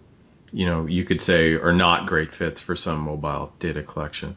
you 0.51 0.65
know 0.65 0.85
you 0.85 1.05
could 1.05 1.21
say 1.21 1.53
are 1.53 1.73
not 1.73 2.07
great 2.07 2.33
fits 2.33 2.61
for 2.61 2.75
some 2.75 2.99
mobile 2.99 3.51
data 3.59 3.83
collection. 3.83 4.35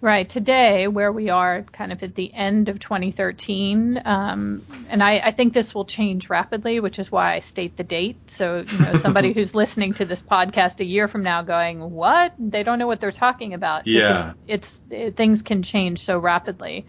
Right. 0.00 0.28
Today, 0.28 0.86
where 0.86 1.10
we 1.10 1.28
are 1.28 1.62
kind 1.62 1.90
of 1.90 2.04
at 2.04 2.14
the 2.14 2.32
end 2.32 2.68
of 2.68 2.78
2013, 2.78 4.00
um, 4.04 4.64
and 4.88 5.02
I, 5.02 5.18
I, 5.18 5.30
think 5.32 5.54
this 5.54 5.74
will 5.74 5.86
change 5.86 6.30
rapidly, 6.30 6.78
which 6.78 7.00
is 7.00 7.10
why 7.10 7.34
I 7.34 7.40
state 7.40 7.76
the 7.76 7.82
date. 7.82 8.30
So, 8.30 8.58
you 8.58 8.78
know, 8.78 8.98
somebody 8.98 9.32
who's 9.34 9.56
listening 9.56 9.94
to 9.94 10.04
this 10.04 10.22
podcast 10.22 10.78
a 10.78 10.84
year 10.84 11.08
from 11.08 11.24
now 11.24 11.42
going, 11.42 11.90
what? 11.90 12.32
They 12.38 12.62
don't 12.62 12.78
know 12.78 12.86
what 12.86 13.00
they're 13.00 13.10
talking 13.10 13.54
about. 13.54 13.88
Yeah. 13.88 14.34
It, 14.46 14.54
it's, 14.54 14.82
it, 14.88 15.16
things 15.16 15.42
can 15.42 15.64
change 15.64 15.98
so 15.98 16.16
rapidly. 16.16 16.86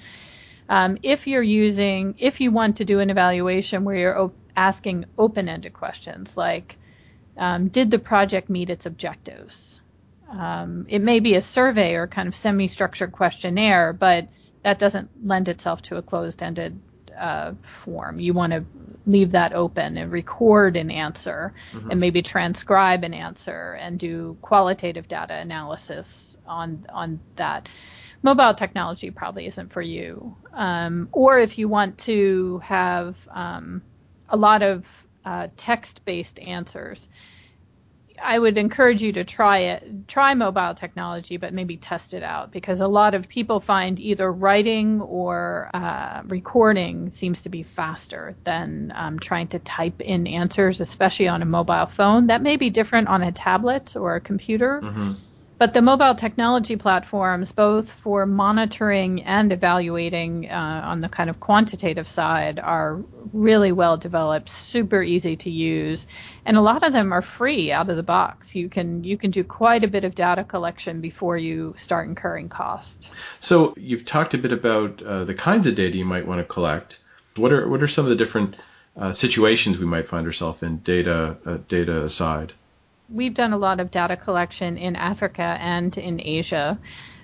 Um, 0.70 1.00
if 1.02 1.26
you're 1.28 1.42
using, 1.42 2.16
if 2.20 2.40
you 2.40 2.52
want 2.52 2.78
to 2.78 2.86
do 2.86 3.00
an 3.00 3.10
evaluation 3.10 3.84
where 3.84 3.96
you're 3.96 4.20
op- 4.20 4.36
asking 4.56 5.06
open 5.18 5.50
ended 5.50 5.74
questions 5.74 6.38
like, 6.38 6.78
um, 7.38 7.70
did 7.70 7.90
the 7.90 8.00
project 8.00 8.50
meet 8.50 8.70
its 8.70 8.86
objectives? 8.86 9.82
Um, 10.30 10.86
it 10.88 11.02
may 11.02 11.20
be 11.20 11.34
a 11.36 11.42
survey 11.42 11.96
or 11.96 12.06
kind 12.06 12.28
of 12.28 12.36
semi-structured 12.36 13.12
questionnaire, 13.12 13.94
but 13.94 14.28
that 14.64 14.78
doesn't 14.78 15.10
lend 15.26 15.48
itself 15.48 15.82
to 15.84 15.98
a 15.98 16.02
closed-ended 16.04 16.80
uh, 17.18 17.54
form. 17.64 18.20
You 18.20 18.34
want 18.34 18.54
to 18.54 18.64
leave 19.08 19.32
that 19.32 19.54
open 19.54 19.98
and 19.98 20.12
record 20.12 20.78
an 20.78 20.92
answer 20.92 21.54
mm-hmm. 21.72 21.92
and 21.92 22.00
maybe 22.00 22.22
transcribe 22.22 23.04
an 23.04 23.14
answer 23.14 23.74
and 23.74 23.98
do 23.98 24.38
qualitative 24.42 25.08
data 25.08 25.34
analysis 25.34 26.38
on 26.46 26.86
on 26.90 27.20
that. 27.36 27.68
Mobile 28.22 28.54
technology 28.54 29.12
probably 29.12 29.46
isn't 29.48 29.72
for 29.72 29.82
you. 29.82 30.36
Um, 30.54 31.10
or 31.12 31.40
if 31.40 31.58
you 31.58 31.70
want 31.70 31.98
to 32.00 32.60
have 32.64 33.16
um, 33.32 33.82
a 34.28 34.38
lot 34.38 34.62
of 34.62 35.08
uh, 35.26 35.48
text-based 35.56 36.40
answers, 36.40 37.08
I 38.22 38.38
would 38.38 38.58
encourage 38.58 39.02
you 39.02 39.14
to 39.14 39.24
try 39.24 39.60
it, 39.60 40.08
try 40.08 40.34
mobile 40.34 40.74
technology, 40.74 41.38
but 41.38 41.54
maybe 41.54 41.78
test 41.78 42.14
it 42.14 42.24
out 42.24 42.52
because 42.52 42.82
a 42.82 42.88
lot 42.88 43.16
of 43.16 43.30
people 43.30 43.60
find 43.60 44.00
either 44.00 44.32
writing 44.32 45.02
or 45.02 45.70
uh, 45.74 46.22
recording 46.26 47.10
seems 47.10 47.44
to 47.44 47.50
be 47.50 47.64
faster 47.64 48.36
than 48.44 48.92
um, 48.96 49.20
trying 49.20 49.48
to 49.48 49.60
type 49.60 50.02
in 50.02 50.28
answers, 50.28 50.82
especially 50.82 51.28
on 51.28 51.42
a 51.42 51.46
mobile 51.46 51.86
phone. 51.86 52.28
That 52.28 52.42
may 52.42 52.58
be 52.58 52.70
different 52.70 53.08
on 53.08 53.24
a 53.24 53.32
tablet 53.32 53.96
or 53.96 54.16
a 54.16 54.22
computer. 54.22 54.82
Mm-hmm. 54.84 55.14
But 55.60 55.74
the 55.74 55.82
mobile 55.82 56.16
technology 56.16 56.78
platforms, 56.78 57.52
both 57.52 57.92
for 57.92 58.26
monitoring 58.26 59.24
and 59.24 59.52
evaluating 59.52 60.50
uh, 60.50 60.82
on 60.86 61.02
the 61.02 61.10
kind 61.10 61.30
of 61.30 61.42
quantitative 61.42 62.08
side, 62.08 62.60
are 62.60 63.04
really 63.34 63.74
well 63.74 63.98
developed, 63.98 64.48
super 64.48 65.04
easy 65.04 65.36
to 65.36 65.50
use, 65.50 66.08
and 66.46 66.56
a 66.56 66.62
lot 66.62 66.86
of 66.86 66.94
them 66.94 67.12
are 67.12 67.22
free 67.22 67.74
out 67.74 67.90
of 67.90 67.98
the 67.98 68.04
box. 68.04 68.56
You 68.56 68.70
can 68.70 69.04
you 69.04 69.18
can 69.18 69.32
do 69.32 69.44
quite 69.44 69.84
a 69.84 69.90
bit 69.90 70.06
of 70.06 70.16
data 70.16 70.46
collection 70.46 71.02
before 71.02 71.38
you 71.38 71.76
start 71.78 72.08
incurring 72.08 72.48
cost. 72.48 73.12
So 73.42 73.74
you've 73.76 74.06
talked 74.06 74.34
a 74.34 74.38
bit 74.38 74.54
about 74.54 75.04
uh, 75.04 75.26
the 75.26 75.34
kinds 75.34 75.68
of 75.68 75.76
data 75.76 75.98
you 75.98 76.06
might 76.06 76.26
want 76.26 76.40
to 76.40 76.46
collect. 76.46 77.00
What 77.36 77.52
are 77.52 77.68
what 77.68 77.84
are 77.84 77.88
some 77.88 78.06
of 78.06 78.10
the 78.10 78.16
different 78.16 78.56
uh, 78.96 79.12
situations 79.12 79.78
we 79.78 79.86
might 79.86 80.08
find 80.08 80.26
ourselves 80.26 80.64
in, 80.64 80.78
data 80.78 81.36
uh, 81.46 81.58
data 81.68 82.04
aside? 82.04 82.54
We've 83.12 83.34
done 83.34 83.54
a 83.54 83.58
lot 83.58 83.80
of 83.80 83.92
data 83.92 84.16
collection 84.16 84.78
in 84.78 84.96
Africa 84.96 85.42
and 85.42 85.98
in 85.98 86.22
Asia, 86.24 86.80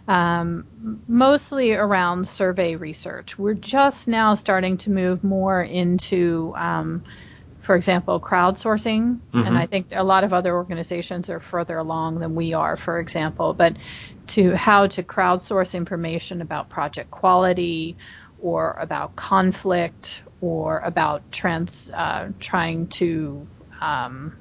um, 0.08 1.02
mostly 1.08 1.74
around 1.74 2.28
survey 2.28 2.76
research. 2.76 3.38
We're 3.38 3.54
just 3.54 4.08
now 4.08 4.36
starting 4.36 4.78
to 4.78 4.92
move 4.92 5.24
more 5.24 5.62
into, 5.62 6.54
um, 6.56 7.04
for 7.62 7.76
example, 7.76 8.20
crowdsourcing, 8.20 9.20
mm-hmm. 9.20 9.40
and 9.40 9.58
I 9.58 9.66
think 9.66 9.88
a 9.92 10.04
lot 10.04 10.24
of 10.24 10.34
other 10.34 10.56
organizations 10.56 11.30
are 11.30 11.40
further 11.40 11.78
along 11.78 12.20
than 12.20 12.36
we 12.36 12.54
are, 12.54 12.76
for 12.76 13.00
example, 13.00 13.54
but 13.54 13.78
to 14.28 14.56
how 14.56 14.88
to 14.88 15.04
crowdsource 15.04 15.74
information 15.76 16.42
about 16.42 16.70
project 16.70 17.12
quality 17.12 17.96
or 18.42 18.78
about 18.80 19.16
conflict 19.16 20.22
or 20.42 20.80
about 20.80 21.32
trans 21.32 21.90
uh, 21.92 22.30
trying 22.40 22.88
to 22.88 23.48
um, 23.82 24.36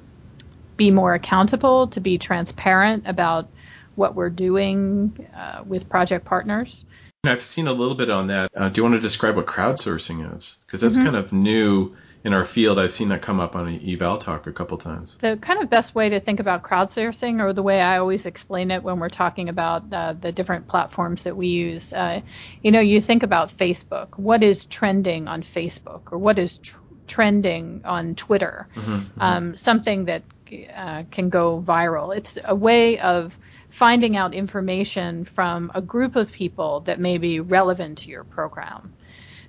be 0.77 0.91
more 0.91 1.13
accountable, 1.13 1.87
to 1.87 1.99
be 1.99 2.17
transparent 2.17 3.07
about 3.07 3.49
what 3.95 4.15
we're 4.15 4.29
doing 4.29 5.27
uh, 5.35 5.63
with 5.65 5.89
project 5.89 6.25
partners. 6.25 6.85
I've 7.23 7.41
seen 7.41 7.67
a 7.67 7.73
little 7.73 7.95
bit 7.95 8.09
on 8.09 8.27
that. 8.27 8.51
Uh, 8.55 8.69
do 8.69 8.79
you 8.79 8.83
want 8.83 8.95
to 8.95 9.01
describe 9.01 9.35
what 9.35 9.45
crowdsourcing 9.45 10.37
is? 10.37 10.57
Because 10.65 10.81
that's 10.81 10.95
mm-hmm. 10.95 11.05
kind 11.05 11.15
of 11.15 11.33
new 11.33 11.95
in 12.23 12.33
our 12.33 12.45
field. 12.45 12.79
I've 12.79 12.91
seen 12.91 13.09
that 13.09 13.21
come 13.21 13.39
up 13.39 13.55
on 13.55 13.67
an 13.67 13.79
EvalTalk 13.79 14.47
a 14.47 14.51
couple 14.51 14.77
times. 14.77 15.15
The 15.15 15.37
kind 15.37 15.61
of 15.61 15.69
best 15.69 15.93
way 15.93 16.09
to 16.09 16.19
think 16.19 16.39
about 16.39 16.63
crowdsourcing, 16.63 17.39
or 17.41 17.53
the 17.53 17.63
way 17.63 17.81
I 17.81 17.97
always 17.99 18.25
explain 18.25 18.71
it 18.71 18.83
when 18.83 18.99
we're 18.99 19.09
talking 19.09 19.49
about 19.49 19.93
uh, 19.93 20.13
the 20.13 20.31
different 20.31 20.67
platforms 20.67 21.23
that 21.23 21.37
we 21.37 21.47
use, 21.47 21.93
uh, 21.93 22.21
you 22.63 22.71
know, 22.71 22.79
you 22.79 22.99
think 22.99 23.23
about 23.23 23.49
Facebook. 23.49 24.17
What 24.17 24.43
is 24.43 24.65
trending 24.65 25.27
on 25.27 25.43
Facebook, 25.43 26.11
or 26.11 26.17
what 26.17 26.39
is 26.39 26.57
tr- 26.57 26.77
trending 27.07 27.81
on 27.85 28.15
Twitter? 28.15 28.67
Mm-hmm, 28.75 28.91
mm-hmm. 28.91 29.21
Um, 29.21 29.55
something 29.55 30.05
that 30.05 30.23
uh, 30.75 31.03
can 31.11 31.29
go 31.29 31.61
viral. 31.61 32.15
It's 32.15 32.37
a 32.43 32.55
way 32.55 32.99
of 32.99 33.37
finding 33.69 34.15
out 34.15 34.33
information 34.33 35.25
from 35.25 35.71
a 35.75 35.81
group 35.81 36.15
of 36.15 36.31
people 36.31 36.79
that 36.81 36.99
may 36.99 37.17
be 37.17 37.39
relevant 37.39 37.97
to 37.99 38.09
your 38.09 38.23
program. 38.23 38.93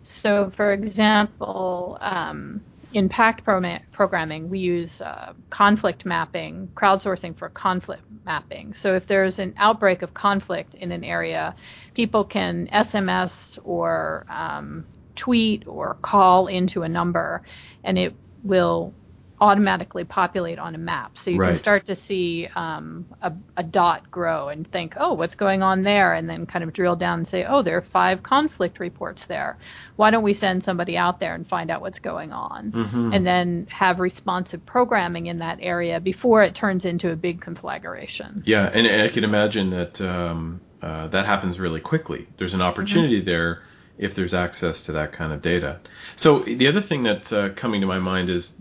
So, 0.02 0.50
for 0.50 0.72
example, 0.72 1.98
um, 2.00 2.60
in 2.92 3.08
PACT 3.08 3.44
pro- 3.44 3.78
programming, 3.92 4.48
we 4.48 4.60
use 4.60 5.00
uh, 5.00 5.32
conflict 5.50 6.04
mapping, 6.04 6.68
crowdsourcing 6.74 7.36
for 7.36 7.48
conflict 7.50 8.02
mapping. 8.24 8.74
So, 8.74 8.94
if 8.94 9.06
there's 9.06 9.38
an 9.38 9.54
outbreak 9.58 10.02
of 10.02 10.14
conflict 10.14 10.74
in 10.74 10.92
an 10.92 11.04
area, 11.04 11.54
people 11.94 12.24
can 12.24 12.68
SMS 12.72 13.58
or 13.64 14.26
um, 14.28 14.86
tweet 15.16 15.66
or 15.66 15.94
call 16.02 16.46
into 16.46 16.82
a 16.82 16.88
number, 16.88 17.42
and 17.82 17.98
it 17.98 18.14
will 18.44 18.92
automatically 19.40 20.05
populate 20.05 20.59
on 20.59 20.75
a 20.75 20.78
map. 20.78 21.19
So 21.19 21.31
you 21.31 21.38
right. 21.38 21.49
can 21.49 21.57
start 21.57 21.87
to 21.87 21.95
see 21.95 22.49
um, 22.55 23.07
a, 23.21 23.33
a, 23.57 23.62
dot 23.62 24.11
grow 24.11 24.49
and 24.49 24.66
think, 24.66 24.95
oh, 24.97 25.12
what's 25.12 25.35
going 25.35 25.62
on 25.62 25.83
there? 25.83 26.14
And 26.14 26.28
then 26.28 26.47
kind 26.47 26.64
of 26.64 26.73
drill 26.73 26.97
down 26.97 27.19
and 27.19 27.28
say, 27.28 27.45
oh, 27.45 27.61
there 27.61 27.76
are 27.76 27.83
five 27.83 28.23
conflict 28.23 28.81
reports 28.81 29.26
there. 29.26 29.59
Why 29.97 30.11
don't 30.11 30.23
we 30.23 30.33
send 30.33 30.64
somebody 30.64 30.97
out 30.97 31.21
there 31.21 31.35
and 31.35 31.47
find 31.47 31.71
out 31.71 31.83
what's 31.83 31.99
going 31.99 32.33
on? 32.33 32.73
Mm-hmm. 32.73 33.12
And 33.12 33.26
then 33.26 33.66
have 33.71 34.00
responsive 34.00 34.64
programming 34.64 35.26
in 35.26 35.38
that 35.38 35.59
area 35.61 36.00
before 36.00 36.43
it 36.43 36.55
turns 36.55 36.87
into 36.87 37.11
a 37.11 37.16
big 37.16 37.43
conflagration. 37.43 38.43
Yeah, 38.47 38.64
and, 38.64 38.87
and 38.87 39.02
I 39.02 39.09
can 39.09 39.25
imagine 39.25 39.71
that 39.71 40.00
um, 40.00 40.61
uh, 40.81 41.09
that 41.09 41.26
happens 41.26 41.61
really 41.61 41.81
quickly. 41.81 42.26
There's 42.38 42.55
an 42.55 42.62
opportunity 42.62 43.19
mm-hmm. 43.19 43.28
there 43.28 43.62
if 43.99 44.14
there's 44.14 44.35
access 44.35 44.87
to 44.87 44.93
that 44.93 45.12
kind 45.12 45.33
of 45.33 45.43
data. 45.43 45.81
So 46.16 46.40
the 46.40 46.69
other 46.69 46.81
thing 46.81 47.02
that's 47.02 47.33
uh, 47.33 47.50
coming 47.55 47.81
to 47.83 47.87
my 47.87 47.99
mind 47.99 48.31
is 48.31 48.57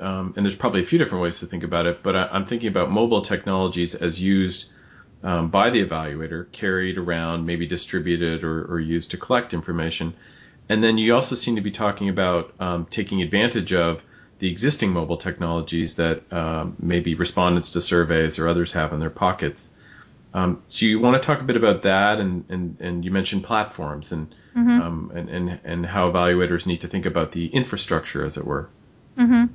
um, 0.00 0.34
and 0.36 0.44
there's 0.44 0.56
probably 0.56 0.80
a 0.80 0.86
few 0.86 0.98
different 0.98 1.22
ways 1.22 1.40
to 1.40 1.46
think 1.46 1.64
about 1.64 1.86
it, 1.86 2.02
but 2.02 2.16
I, 2.16 2.36
am 2.36 2.46
thinking 2.46 2.68
about 2.68 2.90
mobile 2.90 3.22
technologies 3.22 3.94
as 3.94 4.20
used 4.20 4.70
um, 5.22 5.50
by 5.50 5.70
the 5.70 5.84
evaluator, 5.84 6.50
carried 6.52 6.98
around, 6.98 7.46
maybe 7.46 7.66
distributed 7.66 8.44
or, 8.44 8.64
or, 8.72 8.78
used 8.78 9.10
to 9.10 9.16
collect 9.16 9.52
information. 9.52 10.14
And 10.68 10.82
then 10.82 10.96
you 10.96 11.14
also 11.14 11.34
seem 11.34 11.56
to 11.56 11.60
be 11.60 11.72
talking 11.72 12.08
about 12.08 12.54
um, 12.60 12.86
taking 12.86 13.22
advantage 13.22 13.72
of 13.72 14.02
the 14.38 14.48
existing 14.48 14.92
mobile 14.92 15.16
technologies 15.16 15.96
that 15.96 16.32
um, 16.32 16.76
maybe 16.78 17.14
respondents 17.14 17.70
to 17.70 17.80
surveys 17.80 18.38
or 18.38 18.48
others 18.48 18.72
have 18.72 18.92
in 18.92 19.00
their 19.00 19.10
pockets. 19.10 19.72
Um, 20.34 20.60
so 20.68 20.86
you 20.86 21.00
want 21.00 21.20
to 21.20 21.26
talk 21.26 21.40
a 21.40 21.44
bit 21.44 21.56
about 21.56 21.82
that, 21.82 22.20
and, 22.20 22.44
and, 22.48 22.76
and 22.80 23.04
you 23.04 23.10
mentioned 23.10 23.44
platforms 23.44 24.12
and, 24.12 24.32
mm-hmm. 24.54 24.82
Um, 24.82 25.12
and, 25.14 25.28
and 25.28 25.60
and 25.64 25.86
how 25.86 26.10
evaluators 26.10 26.66
need 26.66 26.82
to 26.82 26.88
think 26.88 27.06
about 27.06 27.32
the 27.32 27.46
infrastructure, 27.46 28.24
as 28.24 28.36
it 28.36 28.44
were. 28.44 28.68
Mm-hmm. 29.16 29.46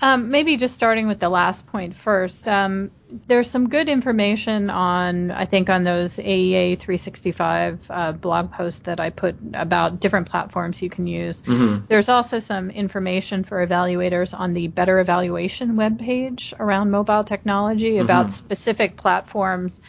Um, 0.00 0.30
maybe 0.30 0.56
just 0.56 0.74
starting 0.74 1.08
with 1.08 1.18
the 1.18 1.28
last 1.28 1.66
point 1.66 1.96
first. 1.96 2.46
Um, 2.46 2.92
there's 3.26 3.50
some 3.50 3.68
good 3.68 3.88
information 3.88 4.70
on, 4.70 5.32
I 5.32 5.44
think, 5.44 5.68
on 5.70 5.82
those 5.82 6.18
AEA 6.18 6.78
365 6.78 7.86
uh, 7.90 8.12
blog 8.12 8.52
posts 8.52 8.80
that 8.80 9.00
I 9.00 9.10
put 9.10 9.36
about 9.54 9.98
different 9.98 10.28
platforms 10.30 10.80
you 10.80 10.88
can 10.90 11.08
use. 11.08 11.42
Mm-hmm. 11.42 11.86
There's 11.88 12.08
also 12.08 12.38
some 12.38 12.70
information 12.70 13.42
for 13.42 13.66
evaluators 13.66 14.38
on 14.38 14.52
the 14.52 14.68
Better 14.68 15.00
Evaluation 15.00 15.74
webpage 15.74 16.52
around 16.60 16.92
mobile 16.92 17.24
technology 17.24 17.92
mm-hmm. 17.94 18.04
about 18.04 18.30
specific 18.30 18.96
platforms 18.96 19.80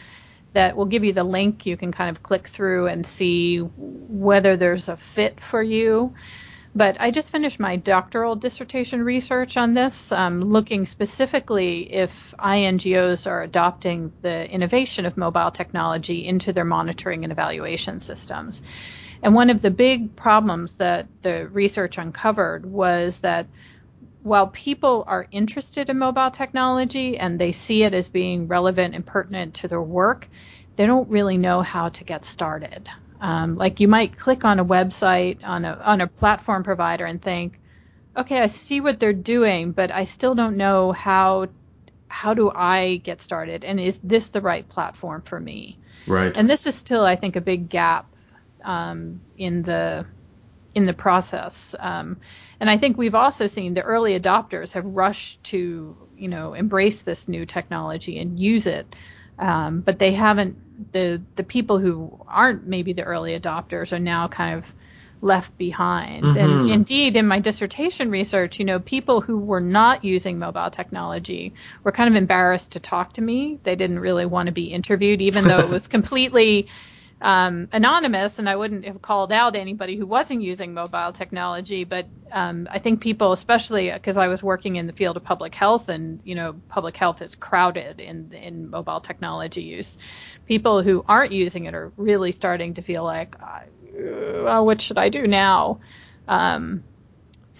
that 0.54 0.76
will 0.76 0.86
give 0.86 1.04
you 1.04 1.12
the 1.12 1.24
link. 1.24 1.66
You 1.66 1.76
can 1.76 1.92
kind 1.92 2.10
of 2.10 2.22
click 2.22 2.48
through 2.48 2.88
and 2.88 3.06
see 3.06 3.58
whether 3.58 4.56
there's 4.56 4.88
a 4.88 4.96
fit 4.96 5.40
for 5.40 5.62
you. 5.62 6.14
But 6.74 7.00
I 7.00 7.10
just 7.10 7.30
finished 7.30 7.58
my 7.58 7.74
doctoral 7.76 8.36
dissertation 8.36 9.02
research 9.02 9.56
on 9.56 9.74
this, 9.74 10.12
um, 10.12 10.40
looking 10.40 10.86
specifically 10.86 11.92
if 11.92 12.32
INGOs 12.38 13.26
are 13.26 13.42
adopting 13.42 14.12
the 14.22 14.48
innovation 14.48 15.04
of 15.04 15.16
mobile 15.16 15.50
technology 15.50 16.24
into 16.24 16.52
their 16.52 16.64
monitoring 16.64 17.24
and 17.24 17.32
evaluation 17.32 17.98
systems. 17.98 18.62
And 19.22 19.34
one 19.34 19.50
of 19.50 19.62
the 19.62 19.70
big 19.70 20.14
problems 20.14 20.74
that 20.74 21.08
the 21.22 21.48
research 21.48 21.98
uncovered 21.98 22.64
was 22.64 23.18
that 23.18 23.46
while 24.22 24.46
people 24.46 25.04
are 25.08 25.26
interested 25.32 25.90
in 25.90 25.98
mobile 25.98 26.30
technology 26.30 27.18
and 27.18 27.38
they 27.38 27.52
see 27.52 27.82
it 27.82 27.94
as 27.94 28.08
being 28.08 28.46
relevant 28.46 28.94
and 28.94 29.04
pertinent 29.04 29.54
to 29.54 29.68
their 29.68 29.82
work, 29.82 30.28
they 30.76 30.86
don't 30.86 31.08
really 31.08 31.36
know 31.36 31.62
how 31.62 31.88
to 31.88 32.04
get 32.04 32.24
started. 32.24 32.88
Um, 33.20 33.56
like 33.56 33.80
you 33.80 33.88
might 33.88 34.18
click 34.18 34.44
on 34.44 34.58
a 34.58 34.64
website 34.64 35.44
on 35.44 35.64
a 35.64 35.74
on 35.84 36.00
a 36.00 36.06
platform 36.06 36.62
provider 36.62 37.04
and 37.04 37.20
think, 37.20 37.58
okay, 38.16 38.40
I 38.40 38.46
see 38.46 38.80
what 38.80 38.98
they're 38.98 39.12
doing, 39.12 39.72
but 39.72 39.90
I 39.90 40.04
still 40.04 40.34
don't 40.34 40.56
know 40.56 40.92
how 40.92 41.48
how 42.08 42.34
do 42.34 42.50
I 42.50 42.96
get 43.04 43.20
started, 43.20 43.64
and 43.64 43.78
is 43.78 44.00
this 44.02 44.28
the 44.28 44.40
right 44.40 44.68
platform 44.68 45.22
for 45.22 45.38
me? 45.38 45.78
Right. 46.06 46.32
And 46.34 46.48
this 46.50 46.66
is 46.66 46.74
still, 46.74 47.04
I 47.04 47.16
think, 47.16 47.36
a 47.36 47.40
big 47.40 47.68
gap 47.68 48.06
um, 48.64 49.20
in 49.38 49.62
the 49.62 50.06
in 50.74 50.86
the 50.86 50.92
process. 50.92 51.74
Um, 51.78 52.18
and 52.60 52.70
I 52.70 52.76
think 52.76 52.96
we've 52.96 53.14
also 53.14 53.46
seen 53.46 53.74
the 53.74 53.82
early 53.82 54.18
adopters 54.18 54.72
have 54.72 54.84
rushed 54.84 55.42
to, 55.44 55.96
you 56.16 56.28
know, 56.28 56.54
embrace 56.54 57.02
this 57.02 57.28
new 57.28 57.44
technology 57.46 58.18
and 58.18 58.38
use 58.38 58.66
it. 58.66 58.94
Um, 59.40 59.80
but 59.80 59.98
they 59.98 60.12
haven't 60.12 60.92
the 60.92 61.22
the 61.36 61.42
people 61.42 61.78
who 61.78 62.24
aren't 62.28 62.66
maybe 62.66 62.92
the 62.92 63.02
early 63.02 63.38
adopters 63.38 63.92
are 63.92 63.98
now 63.98 64.28
kind 64.28 64.58
of 64.58 64.72
left 65.22 65.56
behind. 65.58 66.24
Mm-hmm. 66.24 66.38
And 66.38 66.70
indeed, 66.70 67.16
in 67.16 67.26
my 67.26 67.40
dissertation 67.40 68.10
research, 68.10 68.58
you 68.58 68.64
know, 68.64 68.80
people 68.80 69.20
who 69.20 69.38
were 69.38 69.60
not 69.60 70.04
using 70.04 70.38
mobile 70.38 70.70
technology 70.70 71.52
were 71.84 71.92
kind 71.92 72.08
of 72.08 72.16
embarrassed 72.16 72.72
to 72.72 72.80
talk 72.80 73.14
to 73.14 73.20
me. 73.20 73.58
They 73.62 73.76
didn't 73.76 74.00
really 74.00 74.26
want 74.26 74.46
to 74.46 74.52
be 74.52 74.72
interviewed, 74.72 75.20
even 75.20 75.44
though 75.44 75.58
it 75.58 75.68
was 75.70 75.88
completely 75.88 76.68
um, 77.20 77.68
anonymous, 77.72 78.38
and 78.38 78.48
I 78.48 78.56
wouldn't 78.56 78.84
have 78.86 79.02
called 79.02 79.32
out 79.32 79.56
anybody 79.56 79.96
who 79.96 80.06
wasn't 80.06 80.42
using 80.42 80.72
mobile 80.74 81.12
technology. 81.12 81.84
But 81.84 82.06
um, 82.32 82.68
I 82.70 82.78
think 82.78 83.00
people, 83.00 83.32
especially 83.32 83.90
because 83.90 84.16
I 84.16 84.28
was 84.28 84.42
working 84.42 84.76
in 84.76 84.86
the 84.86 84.92
field 84.92 85.16
of 85.16 85.24
public 85.24 85.54
health, 85.54 85.88
and 85.88 86.20
you 86.24 86.34
know, 86.34 86.60
public 86.68 86.96
health 86.96 87.20
is 87.22 87.34
crowded 87.34 88.00
in 88.00 88.32
in 88.32 88.70
mobile 88.70 89.00
technology 89.00 89.62
use. 89.62 89.98
People 90.46 90.82
who 90.82 91.04
aren't 91.06 91.32
using 91.32 91.66
it 91.66 91.74
are 91.74 91.92
really 91.96 92.32
starting 92.32 92.74
to 92.74 92.82
feel 92.82 93.04
like, 93.04 93.36
well, 93.92 94.64
what 94.64 94.80
should 94.80 94.98
I 94.98 95.08
do 95.08 95.26
now? 95.26 95.80
Um, 96.26 96.84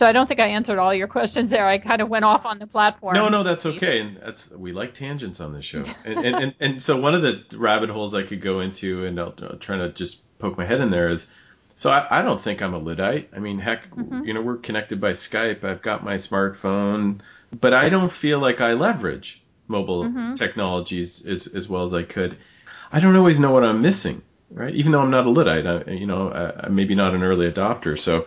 so 0.00 0.07
I 0.07 0.12
don't 0.12 0.26
think 0.26 0.40
I 0.40 0.47
answered 0.47 0.78
all 0.78 0.95
your 0.95 1.09
questions 1.09 1.50
there. 1.50 1.66
I 1.66 1.76
kind 1.76 2.00
of 2.00 2.09
went 2.09 2.25
off 2.25 2.47
on 2.47 2.59
the 2.59 2.66
platform. 2.66 3.14
No, 3.14 3.28
no, 3.28 3.42
that's 3.42 3.66
okay. 3.66 4.00
And 4.00 4.16
that's 4.16 4.50
we 4.50 4.73
like 4.73 4.95
tangents 4.95 5.40
on 5.40 5.52
this 5.52 5.66
show. 5.66 5.85
And 6.07 6.25
and, 6.25 6.37
and, 6.37 6.54
and 6.59 6.83
so 6.83 6.99
one 6.99 7.14
of 7.14 7.21
the 7.21 7.59
rabbit 7.59 7.90
holes 7.90 8.14
I 8.14 8.23
could 8.23 8.40
go 8.40 8.61
into, 8.61 9.04
and 9.04 9.21
I'll, 9.21 9.35
I'll 9.42 9.59
try 9.59 9.76
to 9.76 9.90
just 9.90 10.23
poke 10.38 10.57
my 10.57 10.64
head 10.64 10.80
in 10.80 10.88
there 10.88 11.11
is. 11.11 11.26
So 11.75 11.90
I, 11.90 12.21
I 12.21 12.23
don't 12.23 12.40
think 12.40 12.62
I'm 12.62 12.73
a 12.73 12.78
Luddite. 12.78 13.28
I 13.37 13.40
mean, 13.40 13.59
heck, 13.59 13.90
mm-hmm. 13.90 14.25
you 14.25 14.33
know, 14.33 14.40
we're 14.40 14.57
connected 14.57 15.02
by 15.02 15.11
Skype. 15.11 15.64
I've 15.64 15.83
got 15.83 16.02
my 16.02 16.14
smartphone, 16.14 17.21
but 17.61 17.75
I 17.75 17.90
don't 17.90 18.11
feel 18.11 18.38
like 18.38 18.62
I 18.62 18.73
leverage 18.73 19.42
mobile 19.69 20.04
mm-hmm. 20.04 20.33
technologies 20.33 21.26
as, 21.26 21.47
as 21.47 21.69
well 21.69 21.85
as 21.85 21.92
I 21.92 22.04
could. 22.04 22.38
I 22.90 23.00
don't 23.00 23.16
always 23.16 23.38
know 23.38 23.52
what 23.52 23.64
I'm 23.64 23.83
missing, 23.83 24.23
right? 24.50 24.75
Even 24.75 24.92
though 24.92 25.00
I'm 25.00 25.11
not 25.11 25.26
a 25.26 25.30
Luddite, 25.30 25.66
I, 25.66 25.90
you 25.90 26.07
know, 26.07 26.30
I, 26.30 26.64
I'm 26.64 26.75
maybe 26.75 26.95
not 26.95 27.14
an 27.14 27.23
early 27.23 27.52
adopter. 27.52 27.99
So 27.99 28.26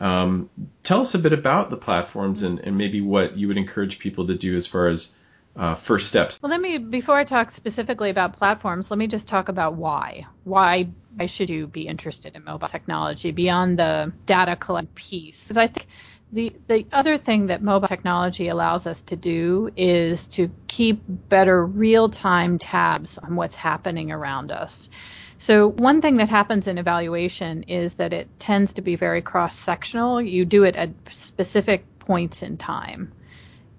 um, 0.00 0.48
tell 0.82 1.00
us 1.00 1.14
a 1.14 1.18
bit 1.18 1.32
about 1.32 1.70
the 1.70 1.76
platforms 1.76 2.42
and, 2.42 2.60
and, 2.60 2.78
maybe 2.78 3.00
what 3.00 3.36
you 3.36 3.48
would 3.48 3.56
encourage 3.56 3.98
people 3.98 4.28
to 4.28 4.34
do 4.34 4.54
as 4.54 4.66
far 4.66 4.88
as 4.88 5.16
uh, 5.56 5.74
first 5.74 6.06
steps. 6.06 6.38
Well, 6.40 6.50
let 6.50 6.60
me 6.60 6.78
before 6.78 7.16
I 7.16 7.24
talk 7.24 7.50
specifically 7.50 8.10
about 8.10 8.38
platforms, 8.38 8.90
let 8.90 8.98
me 8.98 9.08
just 9.08 9.26
talk 9.26 9.48
about 9.48 9.74
why. 9.74 10.26
Why 10.44 10.88
should 11.26 11.50
you 11.50 11.66
be 11.66 11.88
interested 11.88 12.36
in 12.36 12.44
mobile 12.44 12.68
technology 12.68 13.32
beyond 13.32 13.78
the 13.78 14.12
data 14.24 14.54
collect 14.54 14.94
piece? 14.94 15.48
Because 15.48 15.56
I 15.56 15.66
think 15.66 15.88
the 16.30 16.52
the 16.68 16.86
other 16.92 17.18
thing 17.18 17.46
that 17.46 17.62
mobile 17.62 17.88
technology 17.88 18.48
allows 18.48 18.86
us 18.86 19.02
to 19.02 19.16
do 19.16 19.70
is 19.76 20.28
to 20.28 20.50
keep 20.68 21.02
better 21.08 21.64
real 21.64 22.08
time 22.08 22.58
tabs 22.58 23.18
on 23.18 23.34
what's 23.34 23.56
happening 23.56 24.12
around 24.12 24.52
us. 24.52 24.90
So 25.38 25.70
one 25.70 26.02
thing 26.02 26.16
that 26.16 26.28
happens 26.28 26.66
in 26.66 26.78
evaluation 26.78 27.62
is 27.64 27.94
that 27.94 28.12
it 28.12 28.28
tends 28.40 28.74
to 28.74 28.82
be 28.82 28.96
very 28.96 29.22
cross 29.22 29.56
sectional. 29.56 30.20
You 30.20 30.44
do 30.44 30.64
it 30.64 30.74
at 30.74 30.90
specific 31.12 31.84
points 32.00 32.42
in 32.42 32.56
time. 32.56 33.12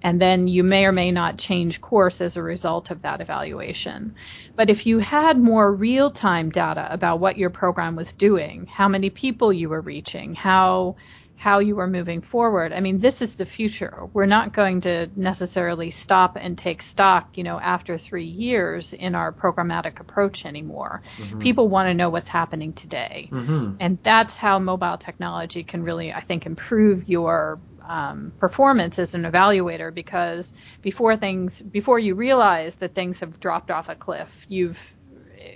And 0.01 0.21
then 0.21 0.47
you 0.47 0.63
may 0.63 0.85
or 0.85 0.93
may 0.93 1.11
not 1.11 1.37
change 1.37 1.81
course 1.81 2.21
as 2.21 2.37
a 2.37 2.43
result 2.43 2.89
of 2.89 3.01
that 3.01 3.19
evaluation. 3.19 4.15
But 4.55 4.69
if 4.69 4.85
you 4.85 4.99
had 4.99 5.37
more 5.37 5.69
real 5.69 6.09
time 6.09 6.49
data 6.49 6.87
about 6.89 7.19
what 7.19 7.37
your 7.37 7.49
program 7.49 7.97
was 7.97 8.13
doing, 8.13 8.65
how 8.65 8.87
many 8.87 9.09
people 9.09 9.51
you 9.51 9.67
were 9.67 9.81
reaching, 9.81 10.35
how 10.35 10.95
how 11.39 11.59
you 11.59 11.79
are 11.79 11.87
moving 11.87 12.19
forward. 12.19 12.73
I 12.73 12.81
mean, 12.81 12.99
this 12.99 13.21
is 13.21 13.35
the 13.35 13.45
future. 13.45 14.09
We're 14.11 14.25
not 14.25 14.51
going 14.51 14.81
to 14.81 15.07
necessarily 15.15 15.89
stop 15.89 16.35
and 16.35 16.57
take 16.57 16.81
stock, 16.81 17.37
you 17.37 17.45
know, 17.45 17.57
after 17.57 17.97
three 17.97 18.25
years 18.25 18.91
in 18.91 19.15
our 19.15 19.31
programmatic 19.31 20.01
approach 20.01 20.45
anymore. 20.45 21.01
Mm-hmm. 21.15 21.39
People 21.39 21.69
want 21.69 21.87
to 21.87 21.93
know 21.93 22.09
what's 22.09 22.27
happening 22.27 22.73
today. 22.73 23.29
Mm-hmm. 23.31 23.75
And 23.79 23.97
that's 24.03 24.35
how 24.35 24.59
mobile 24.59 24.97
technology 24.97 25.63
can 25.63 25.81
really, 25.83 26.11
I 26.11 26.19
think, 26.19 26.45
improve 26.45 27.07
your 27.07 27.61
um, 27.87 28.33
performance 28.37 28.99
as 28.99 29.15
an 29.15 29.23
evaluator 29.23 29.93
because 29.93 30.53
before 30.81 31.15
things, 31.15 31.61
before 31.61 31.99
you 31.99 32.15
realize 32.15 32.75
that 32.75 32.93
things 32.93 33.21
have 33.21 33.39
dropped 33.39 33.71
off 33.71 33.87
a 33.87 33.95
cliff, 33.95 34.45
you've 34.49 34.93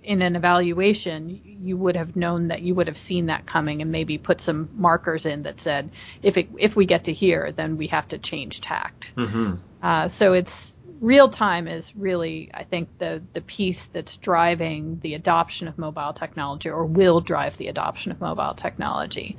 in 0.03 0.21
an 0.21 0.35
evaluation, 0.35 1.41
you 1.43 1.77
would 1.77 1.95
have 1.95 2.15
known 2.15 2.49
that 2.49 2.61
you 2.61 2.75
would 2.75 2.87
have 2.87 2.97
seen 2.97 3.27
that 3.27 3.45
coming 3.45 3.81
and 3.81 3.91
maybe 3.91 4.17
put 4.17 4.41
some 4.41 4.69
markers 4.75 5.25
in 5.25 5.43
that 5.43 5.59
said, 5.59 5.89
if 6.21 6.37
it, 6.37 6.49
if 6.57 6.75
we 6.75 6.85
get 6.85 7.05
to 7.05 7.13
here, 7.13 7.51
then 7.51 7.77
we 7.77 7.87
have 7.87 8.07
to 8.09 8.17
change 8.17 8.61
tact. 8.61 9.11
Mm-hmm. 9.15 9.55
Uh, 9.81 10.07
so 10.07 10.33
it's 10.33 10.79
real 11.01 11.27
time 11.27 11.67
is 11.67 11.93
really, 11.95 12.49
I 12.53 12.63
think, 12.63 12.97
the 12.97 13.21
the 13.33 13.41
piece 13.41 13.85
that's 13.87 14.17
driving 14.17 14.99
the 15.01 15.15
adoption 15.15 15.67
of 15.67 15.77
mobile 15.77 16.13
technology 16.13 16.69
or 16.69 16.85
will 16.85 17.19
drive 17.19 17.57
the 17.57 17.67
adoption 17.67 18.11
of 18.11 18.21
mobile 18.21 18.53
technology. 18.53 19.37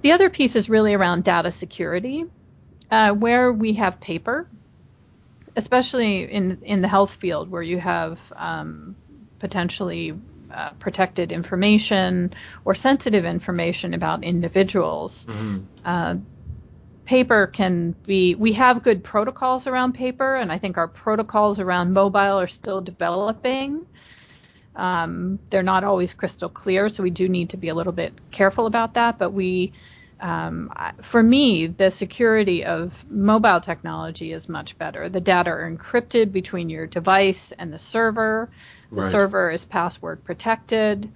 The 0.00 0.12
other 0.12 0.30
piece 0.30 0.56
is 0.56 0.70
really 0.70 0.94
around 0.94 1.24
data 1.24 1.50
security, 1.50 2.24
uh, 2.90 3.10
where 3.12 3.52
we 3.52 3.74
have 3.74 4.00
paper, 4.00 4.48
especially 5.56 6.24
in 6.24 6.62
in 6.62 6.80
the 6.80 6.88
health 6.88 7.12
field, 7.12 7.50
where 7.50 7.62
you 7.62 7.78
have 7.78 8.32
um, 8.34 8.96
potentially 9.38 10.14
uh, 10.52 10.70
protected 10.78 11.32
information 11.32 12.32
or 12.64 12.74
sensitive 12.74 13.24
information 13.24 13.94
about 13.94 14.24
individuals. 14.24 15.24
Mm-hmm. 15.26 15.58
Uh, 15.84 16.16
paper 17.04 17.46
can 17.46 17.92
be, 18.06 18.34
we 18.34 18.52
have 18.52 18.82
good 18.82 19.02
protocols 19.02 19.66
around 19.66 19.94
paper, 19.94 20.36
and 20.36 20.52
I 20.52 20.58
think 20.58 20.76
our 20.76 20.88
protocols 20.88 21.58
around 21.58 21.92
mobile 21.92 22.38
are 22.38 22.46
still 22.46 22.80
developing. 22.80 23.86
Um, 24.76 25.38
they're 25.50 25.62
not 25.62 25.84
always 25.84 26.14
crystal 26.14 26.48
clear, 26.48 26.88
so 26.88 27.02
we 27.02 27.10
do 27.10 27.28
need 27.28 27.50
to 27.50 27.56
be 27.56 27.68
a 27.68 27.74
little 27.74 27.92
bit 27.92 28.12
careful 28.30 28.66
about 28.66 28.94
that. 28.94 29.18
But 29.18 29.32
we, 29.32 29.72
um, 30.20 30.72
for 31.00 31.22
me, 31.22 31.66
the 31.66 31.90
security 31.90 32.64
of 32.64 33.04
mobile 33.10 33.60
technology 33.60 34.32
is 34.32 34.48
much 34.48 34.76
better. 34.78 35.08
The 35.08 35.20
data 35.20 35.50
are 35.50 35.70
encrypted 35.70 36.32
between 36.32 36.70
your 36.70 36.86
device 36.86 37.52
and 37.52 37.72
the 37.72 37.78
server. 37.78 38.48
The 38.90 39.02
right. 39.02 39.10
server 39.10 39.50
is 39.50 39.64
password 39.64 40.24
protected. 40.24 41.10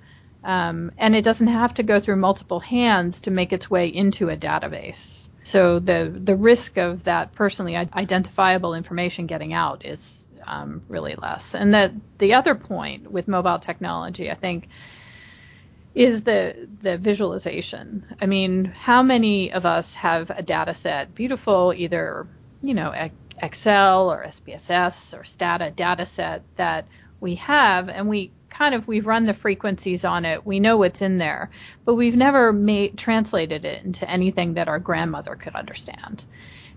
Um, 0.45 0.91
and 0.99 1.15
it 1.15 1.23
doesn't 1.23 1.47
have 1.49 1.75
to 1.75 1.83
go 1.83 2.01
through 2.01 2.17
multiple 2.17 2.61
hands 2.61 3.21
to 3.21 3.31
make 3.31 3.53
its 3.53 3.71
way 3.71 3.89
into 3.89 4.29
a 4.29 4.37
database. 4.37 5.29
So 5.45 5.79
the 5.79 6.13
the 6.15 6.37
risk 6.37 6.79
of 6.79 7.05
that 7.05 7.33
personally 7.33 7.77
identifiable 7.77 8.75
information 8.75 9.27
getting 9.27 9.53
out 9.53 9.85
is 9.85 10.29
um, 10.47 10.83
really 10.89 11.15
less. 11.17 11.55
And 11.55 11.75
that 11.75 11.93
the 12.19 12.35
other 12.35 12.55
point 12.55 13.11
with 13.11 13.29
mobile 13.29 13.59
technology, 13.59 14.31
I 14.31 14.35
think, 14.35 14.69
is 15.95 16.23
the 16.23 16.69
the 16.81 16.97
visualization. 16.97 18.05
I 18.21 18.27
mean, 18.27 18.65
how 18.65 19.03
many 19.03 19.53
of 19.53 19.67
us 19.67 19.95
have 19.95 20.31
a 20.31 20.43
data 20.43 20.75
set, 20.75 21.15
beautiful, 21.15 21.75
either 21.77 22.27
you 22.63 22.75
know 22.75 22.93
Excel 23.43 24.11
or 24.11 24.25
SPSS 24.25 25.19
or 25.19 25.25
Stata 25.25 25.71
data 25.71 26.07
set 26.07 26.43
that 26.57 26.87
we 27.21 27.35
have, 27.37 27.89
and 27.89 28.09
we 28.09 28.31
kind 28.49 28.75
of 28.75 28.87
we've 28.87 29.07
run 29.07 29.27
the 29.27 29.33
frequencies 29.33 30.05
on 30.05 30.25
it. 30.25 30.47
We 30.47 30.61
know 30.61 30.77
what's 30.77 31.03
in 31.03 31.19
there, 31.19 31.51
but 31.85 31.95
we've 31.95 32.17
never 32.17 32.53
made 32.53 32.97
translated 32.97 33.65
it 33.65 33.85
into 33.85 34.09
anything 34.09 34.55
that 34.55 34.69
our 34.69 34.79
grandmother 34.79 35.37
could 35.37 35.55
understand. 35.55 36.25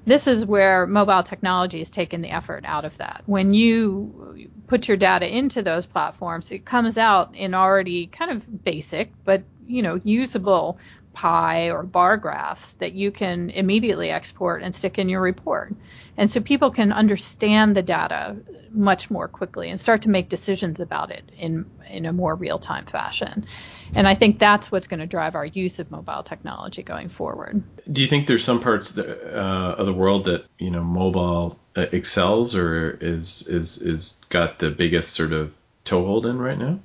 This 0.06 0.28
is 0.28 0.46
where 0.46 0.86
mobile 0.86 1.24
technology 1.24 1.80
has 1.80 1.90
taken 1.90 2.22
the 2.22 2.30
effort 2.30 2.64
out 2.66 2.86
of 2.86 2.98
that. 2.98 3.24
When 3.26 3.54
you 3.54 4.50
put 4.68 4.88
your 4.88 4.98
data 4.98 5.28
into 5.28 5.64
those 5.64 5.86
platforms, 5.86 6.52
it 6.52 6.64
comes 6.64 6.98
out 6.98 7.36
in 7.36 7.54
already 7.54 8.08
kind 8.08 8.32
of 8.32 8.64
basic, 8.64 9.12
but 9.24 9.44
you 9.68 9.82
know, 9.82 10.00
usable 10.04 10.78
pie 11.16 11.72
or 11.72 11.82
bar 11.82 12.18
graphs 12.18 12.74
that 12.74 12.94
you 12.94 13.10
can 13.10 13.50
immediately 13.52 14.12
export 14.12 14.62
and 14.62 14.76
stick 14.76 15.00
in 15.00 15.10
your 15.10 15.22
report. 15.22 15.74
And 16.18 16.30
so 16.30 16.42
people 16.42 16.70
can 16.70 16.92
understand 16.92 17.76
the 17.76 17.82
data 17.82 18.36
much 18.72 19.10
more 19.10 19.28
quickly 19.28 19.70
and 19.70 19.80
start 19.80 20.02
to 20.02 20.10
make 20.10 20.30
decisions 20.30 20.80
about 20.80 21.10
it 21.10 21.24
in 21.38 21.66
in 21.90 22.06
a 22.06 22.12
more 22.12 22.36
real-time 22.36 22.86
fashion. 22.86 23.46
And 23.94 24.08
I 24.08 24.16
think 24.16 24.40
that's 24.40 24.72
what's 24.72 24.88
going 24.88 25.00
to 25.00 25.06
drive 25.06 25.36
our 25.36 25.46
use 25.46 25.80
of 25.80 25.90
mobile 25.92 26.24
technology 26.24 26.84
going 26.84 27.10
forward. 27.10 27.64
Do 27.92 28.02
you 28.02 28.08
think 28.08 28.28
there's 28.28 28.44
some 28.44 28.60
parts 28.60 28.92
that, 28.94 29.08
uh, 29.34 29.76
of 29.78 29.86
the 29.86 29.94
world 29.94 30.26
that, 30.26 30.46
you 30.58 30.72
know, 30.72 30.84
mobile 30.84 31.58
uh, 31.78 31.86
excels 31.92 32.56
or 32.56 32.98
is 33.02 33.48
is 33.48 33.78
is 33.78 34.20
got 34.30 34.60
the 34.60 34.72
biggest 34.72 35.14
sort 35.14 35.32
of 35.32 35.54
toehold 35.84 36.26
in 36.26 36.40
right 36.40 36.58
now? 36.58 36.80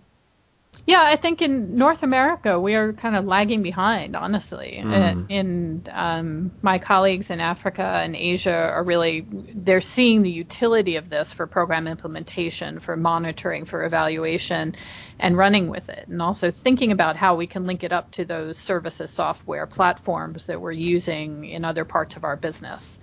Yeah, 0.86 1.02
I 1.02 1.16
think 1.16 1.42
in 1.42 1.76
North 1.76 2.02
America 2.02 2.58
we 2.58 2.74
are 2.74 2.92
kind 2.92 3.14
of 3.16 3.24
lagging 3.24 3.62
behind, 3.62 4.16
honestly. 4.16 4.80
Mm. 4.82 5.26
And 5.30 5.88
um, 5.92 6.50
my 6.62 6.78
colleagues 6.78 7.30
in 7.30 7.40
Africa 7.40 7.82
and 7.82 8.16
Asia 8.16 8.54
are 8.54 8.82
really 8.82 9.26
they're 9.30 9.80
seeing 9.80 10.22
the 10.22 10.30
utility 10.30 10.96
of 10.96 11.08
this 11.08 11.32
for 11.32 11.46
program 11.46 11.86
implementation, 11.86 12.80
for 12.80 12.96
monitoring, 12.96 13.64
for 13.64 13.84
evaluation, 13.84 14.74
and 15.18 15.36
running 15.36 15.68
with 15.68 15.88
it, 15.88 16.08
and 16.08 16.20
also 16.22 16.50
thinking 16.50 16.92
about 16.92 17.16
how 17.16 17.36
we 17.36 17.46
can 17.46 17.66
link 17.66 17.84
it 17.84 17.92
up 17.92 18.10
to 18.12 18.24
those 18.24 18.58
services 18.58 19.10
software 19.10 19.66
platforms 19.66 20.46
that 20.46 20.60
we're 20.60 20.72
using 20.72 21.44
in 21.44 21.64
other 21.64 21.84
parts 21.84 22.16
of 22.16 22.24
our 22.24 22.36
business 22.36 22.98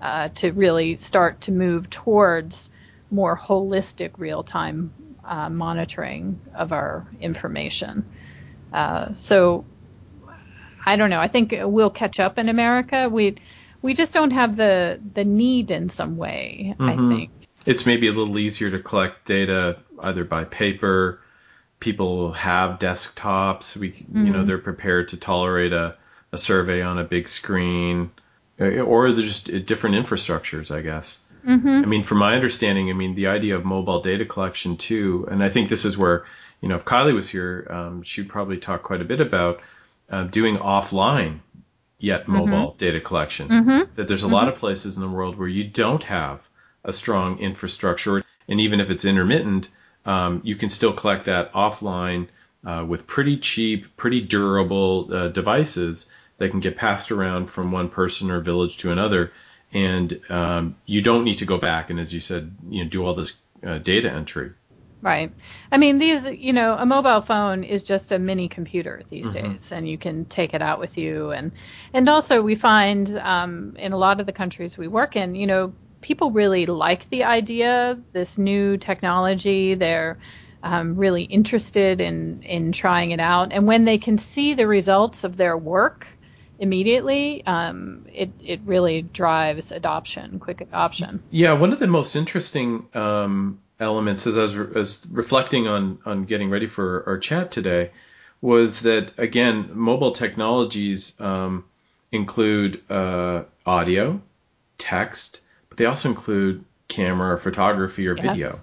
uh, 0.00 0.28
to 0.28 0.50
really 0.52 0.96
start 0.96 1.42
to 1.42 1.52
move 1.52 1.88
towards 1.90 2.70
more 3.10 3.36
holistic 3.36 4.12
real-time 4.18 4.92
uh, 5.24 5.48
monitoring 5.50 6.40
of 6.54 6.72
our 6.72 7.06
information. 7.20 8.04
Uh, 8.72 9.12
so 9.14 9.64
I 10.86 10.96
don't 10.96 11.10
know. 11.10 11.20
I 11.20 11.28
think 11.28 11.54
we'll 11.60 11.90
catch 11.90 12.20
up 12.20 12.38
in 12.38 12.48
America. 12.48 13.08
We 13.08 13.36
we 13.82 13.94
just 13.94 14.12
don't 14.12 14.30
have 14.30 14.56
the 14.56 15.00
the 15.14 15.24
need 15.24 15.70
in 15.70 15.88
some 15.88 16.16
way. 16.16 16.74
Mhm. 16.78 16.90
I 16.90 17.14
think. 17.14 17.30
It's 17.66 17.84
maybe 17.84 18.08
a 18.08 18.12
little 18.12 18.38
easier 18.38 18.70
to 18.70 18.78
collect 18.78 19.26
data 19.26 19.76
either 20.02 20.24
by 20.24 20.44
paper. 20.44 21.20
People 21.78 22.32
have 22.32 22.78
desktops. 22.78 23.76
We, 23.76 23.88
you 24.14 24.30
know, 24.32 24.40
Mhm. 24.40 24.46
they're 24.46 24.58
prepared 24.58 25.08
to 25.10 25.16
tolerate 25.16 25.72
a, 25.72 25.94
a 26.32 26.38
survey 26.38 26.82
on 26.82 26.98
a 26.98 27.04
big 27.04 27.28
screen, 27.28 28.10
or 28.58 29.12
they're 29.12 29.24
just 29.24 29.46
different 29.66 29.96
infrastructures, 29.96 30.74
I 30.74 30.80
guess. 30.82 31.20
Hmm 31.44 31.82
I 31.84 31.86
mean, 31.86 32.02
from 32.02 32.18
my 32.18 32.34
understanding, 32.34 32.90
I 32.90 32.92
mean, 32.94 33.14
the 33.14 33.28
idea 33.28 33.56
of 33.56 33.64
mobile 33.64 34.00
data 34.00 34.24
collection 34.24 34.76
too, 34.76 35.26
and 35.30 35.42
I 35.42 35.48
think 35.48 35.68
this 35.68 35.84
is 35.84 35.96
where, 35.96 36.24
you 36.60 36.68
know, 36.68 36.76
if 36.76 36.84
Kylie 36.84 37.14
was 37.14 37.28
here, 37.28 37.66
um, 37.70 38.02
she'd 38.02 38.28
probably 38.28 38.58
talk 38.58 38.82
quite 38.82 39.00
a 39.00 39.04
bit 39.04 39.20
about 39.20 39.60
uh, 40.10 40.24
doing 40.24 40.56
offline 40.56 41.40
yet 41.98 42.28
mobile 42.28 42.74
data 42.78 43.00
collection. 43.00 43.48
hmm 43.48 43.80
That 43.94 44.08
there's 44.08 44.22
a 44.22 44.28
lot 44.28 44.48
of 44.48 44.56
places 44.56 44.96
in 44.96 45.02
the 45.02 45.08
world 45.08 45.38
where 45.38 45.48
you 45.48 45.64
don't 45.64 46.02
have 46.04 46.48
a 46.84 46.92
strong 46.92 47.38
infrastructure, 47.38 48.22
and 48.48 48.60
even 48.60 48.80
if 48.80 48.90
it's 48.90 49.04
intermittent, 49.04 49.68
um, 50.06 50.40
you 50.44 50.56
can 50.56 50.68
still 50.70 50.92
collect 50.92 51.26
that 51.26 51.52
offline 51.52 52.28
uh, 52.66 52.84
with 52.86 53.06
pretty 53.06 53.36
cheap, 53.38 53.96
pretty 53.96 54.20
durable 54.20 55.08
uh, 55.12 55.28
devices 55.28 56.10
that 56.38 56.50
can 56.50 56.60
get 56.60 56.76
passed 56.76 57.12
around 57.12 57.46
from 57.46 57.70
one 57.70 57.88
person 57.88 58.30
or 58.30 58.40
village 58.40 58.78
to 58.78 58.92
another 58.92 59.32
and 59.72 60.20
um, 60.30 60.76
you 60.86 61.02
don't 61.02 61.24
need 61.24 61.38
to 61.38 61.46
go 61.46 61.58
back 61.58 61.90
and, 61.90 62.00
as 62.00 62.12
you 62.12 62.20
said, 62.20 62.56
you 62.68 62.84
know, 62.84 62.90
do 62.90 63.04
all 63.04 63.14
this 63.14 63.36
uh, 63.66 63.78
data 63.78 64.10
entry. 64.10 64.52
Right. 65.02 65.32
I 65.72 65.78
mean, 65.78 65.96
these, 65.96 66.26
you 66.26 66.52
know, 66.52 66.76
a 66.78 66.84
mobile 66.84 67.22
phone 67.22 67.64
is 67.64 67.82
just 67.82 68.12
a 68.12 68.18
mini 68.18 68.48
computer 68.48 69.02
these 69.08 69.28
Mhm. 69.28 69.32
days, 69.32 69.72
and 69.72 69.88
you 69.88 69.96
can 69.96 70.26
take 70.26 70.52
it 70.52 70.60
out 70.60 70.78
with 70.78 70.98
you. 70.98 71.30
And 71.30 71.52
and 71.94 72.08
also, 72.08 72.42
we 72.42 72.54
find 72.54 73.16
um, 73.18 73.76
in 73.78 73.92
a 73.92 73.96
lot 73.96 74.20
of 74.20 74.26
the 74.26 74.32
countries 74.32 74.76
we 74.76 74.88
work 74.88 75.16
in, 75.16 75.34
you 75.34 75.46
know, 75.46 75.72
people 76.02 76.32
really 76.32 76.66
like 76.66 77.08
the 77.08 77.24
idea, 77.24 77.98
this 78.12 78.36
new 78.36 78.76
technology. 78.76 79.74
They're 79.74 80.18
um, 80.62 80.96
really 80.96 81.22
interested 81.22 82.02
in 82.02 82.42
in 82.42 82.72
trying 82.72 83.12
it 83.12 83.20
out, 83.20 83.52
and 83.54 83.66
when 83.66 83.86
they 83.86 83.96
can 83.98 84.18
see 84.18 84.52
the 84.52 84.66
results 84.66 85.24
of 85.24 85.36
their 85.38 85.56
work 85.56 86.09
immediately, 86.60 87.44
um, 87.46 88.04
it 88.12 88.30
it 88.44 88.60
really 88.64 89.02
drives 89.02 89.72
adoption, 89.72 90.38
quick 90.38 90.60
adoption. 90.60 91.22
Yeah, 91.30 91.54
one 91.54 91.72
of 91.72 91.78
the 91.78 91.86
most 91.86 92.14
interesting 92.14 92.86
um, 92.94 93.58
elements 93.80 94.26
as 94.26 94.36
I 94.36 94.42
was, 94.42 94.54
re- 94.54 94.80
as 94.80 95.06
reflecting 95.10 95.66
on 95.66 95.98
on 96.04 96.24
getting 96.24 96.50
ready 96.50 96.66
for 96.66 97.04
our 97.06 97.18
chat 97.18 97.50
today 97.50 97.90
was 98.40 98.80
that 98.80 99.12
again, 99.18 99.70
mobile 99.74 100.12
technologies 100.12 101.20
um, 101.20 101.64
include 102.12 102.82
uh, 102.90 103.44
audio, 103.66 104.20
text, 104.78 105.40
but 105.68 105.78
they 105.78 105.86
also 105.86 106.10
include 106.10 106.64
camera, 106.88 107.38
photography, 107.38 108.06
or 108.06 108.14
video. 108.14 108.54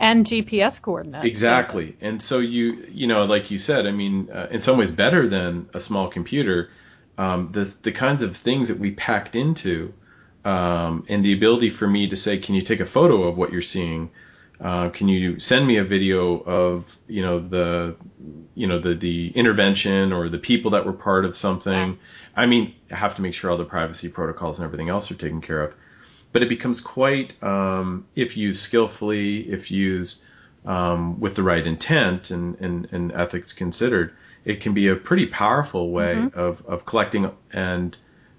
And 0.00 0.24
GPS 0.24 0.80
coordinates. 0.80 1.26
Exactly. 1.26 1.96
And 2.00 2.22
so 2.22 2.38
you, 2.38 2.86
you 2.92 3.08
know, 3.08 3.24
like 3.24 3.50
you 3.50 3.58
said, 3.58 3.86
I 3.86 3.90
mean, 3.90 4.30
uh, 4.30 4.46
in 4.50 4.60
some 4.60 4.78
ways 4.78 4.92
better 4.92 5.28
than 5.28 5.68
a 5.74 5.80
small 5.80 6.06
computer. 6.06 6.70
Um, 7.18 7.50
the 7.52 7.64
the 7.82 7.92
kinds 7.92 8.22
of 8.22 8.36
things 8.36 8.68
that 8.68 8.78
we 8.78 8.92
packed 8.92 9.36
into, 9.36 9.92
um, 10.44 11.04
and 11.08 11.24
the 11.24 11.34
ability 11.34 11.70
for 11.70 11.86
me 11.86 12.08
to 12.08 12.16
say, 12.16 12.38
can 12.38 12.54
you 12.54 12.62
take 12.62 12.80
a 12.80 12.86
photo 12.86 13.24
of 13.24 13.36
what 13.36 13.52
you're 13.52 13.60
seeing? 13.60 14.10
Uh, 14.60 14.88
can 14.88 15.08
you 15.08 15.38
send 15.38 15.66
me 15.66 15.76
a 15.76 15.84
video 15.84 16.40
of, 16.40 16.96
you 17.06 17.22
know, 17.22 17.38
the, 17.38 17.94
you 18.54 18.66
know, 18.66 18.78
the 18.78 18.94
the 18.94 19.30
intervention 19.30 20.12
or 20.12 20.28
the 20.28 20.38
people 20.38 20.70
that 20.72 20.86
were 20.86 20.92
part 20.92 21.24
of 21.24 21.36
something? 21.36 21.98
I 22.34 22.46
mean, 22.46 22.74
I 22.90 22.96
have 22.96 23.16
to 23.16 23.22
make 23.22 23.34
sure 23.34 23.50
all 23.50 23.58
the 23.58 23.64
privacy 23.64 24.08
protocols 24.08 24.58
and 24.58 24.64
everything 24.64 24.88
else 24.88 25.10
are 25.10 25.14
taken 25.16 25.40
care 25.40 25.62
of 25.62 25.74
but 26.32 26.42
it 26.42 26.48
becomes 26.48 26.80
quite, 26.80 27.42
um, 27.42 28.06
if 28.14 28.36
used 28.36 28.60
skillfully, 28.60 29.40
if 29.50 29.70
used 29.70 30.24
um, 30.66 31.18
with 31.20 31.36
the 31.36 31.42
right 31.42 31.66
intent 31.66 32.30
and, 32.30 32.56
and, 32.60 32.88
and 32.92 33.12
ethics 33.12 33.52
considered, 33.52 34.14
it 34.44 34.60
can 34.60 34.74
be 34.74 34.88
a 34.88 34.96
pretty 34.96 35.26
powerful 35.26 35.90
way 35.90 36.14
Mm-hmm. 36.14 36.38
of, 36.38 36.64
of 36.66 36.84
collecting 36.84 37.30
and 37.52 37.96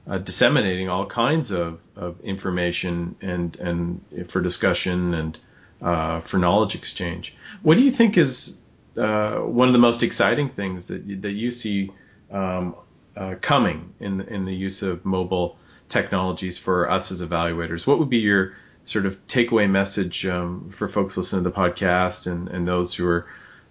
uh, 0.08 0.18
disseminating 0.18 0.90
all 0.90 1.06
kinds 1.06 1.52
of, 1.52 1.82
of 1.96 2.20
information 2.22 3.16
and, 3.22 3.56
and 3.60 4.02
for 4.28 4.42
discussion 4.42 5.14
and 5.14 5.40
uh, 5.82 6.20
for 6.22 6.38
knowledge 6.38 6.76
exchange. 6.76 7.36
What 7.62 7.76
do 7.78 7.84
you 7.84 7.92
think 7.92 8.18
is 8.18 8.62
uh, 8.98 9.36
one 9.36 9.68
of 9.68 9.74
the 9.74 9.80
most 9.80 10.04
exciting 10.04 10.50
things 10.50 10.88
that 10.88 11.04
you, 11.04 11.18
that 11.18 11.32
you 11.32 11.52
see 11.52 11.92
um, 12.32 12.76
uh, 13.16 13.36
coming 13.42 13.94
in 14.00 14.18
the, 14.18 14.34
in 14.34 14.46
the 14.46 14.54
use 14.54 14.82
of 14.82 15.06
mobile 15.06 15.58
technologies 15.90 16.58
for 16.58 16.90
us 16.90 17.12
as 17.12 17.22
evaluators. 17.22 17.86
What 17.88 18.00
would 18.00 18.10
be 18.10 18.18
your 18.18 18.56
sort 18.84 19.06
of 19.06 19.26
takeaway 19.28 19.70
message 19.70 20.26
um, 20.26 20.70
for 20.70 20.88
folks 20.88 21.18
listening 21.18 21.44
to 21.44 21.50
the 21.50 21.56
podcast 21.56 22.28
and, 22.28 22.48
and 22.48 22.68
those 22.68 22.94
who 22.94 23.08
are 23.08 23.28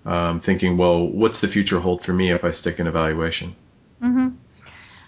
um, 0.08 0.40
thinking, 0.40 0.78
well, 0.78 1.06
what's 1.06 1.40
the 1.40 1.48
future 1.48 1.78
hold 1.78 2.02
for 2.02 2.14
me 2.14 2.32
if 2.32 2.42
I 2.42 2.50
stick 2.50 2.80
in 2.80 2.86
evaluation? 2.86 3.54
hmm 4.00 4.28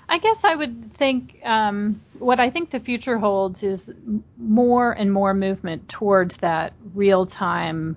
I 0.09 0.19
guess 0.19 0.43
I 0.43 0.57
would 0.57 0.93
think 0.93 1.41
um, 1.45 2.01
what 2.19 2.41
I 2.41 2.51
think 2.51 2.71
the 2.71 2.81
future 2.81 3.17
holds 3.17 3.63
is 3.63 3.89
more 4.37 4.91
and 4.91 5.13
more 5.13 5.33
movement 5.35 5.89
towards 5.89 6.39
that 6.39 6.73
real 6.95 7.27
time 7.27 7.97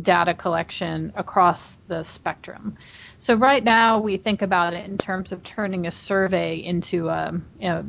data 0.00 0.34
collection 0.34 1.12
across 1.16 1.76
the 1.88 2.02
spectrum. 2.02 2.76
So 3.16 3.34
right 3.34 3.64
now 3.64 4.00
we 4.00 4.18
think 4.18 4.42
about 4.42 4.74
it 4.74 4.84
in 4.84 4.98
terms 4.98 5.32
of 5.32 5.42
turning 5.42 5.86
a 5.86 5.92
survey 5.92 6.56
into 6.56 7.08
a, 7.08 7.40
a, 7.62 7.84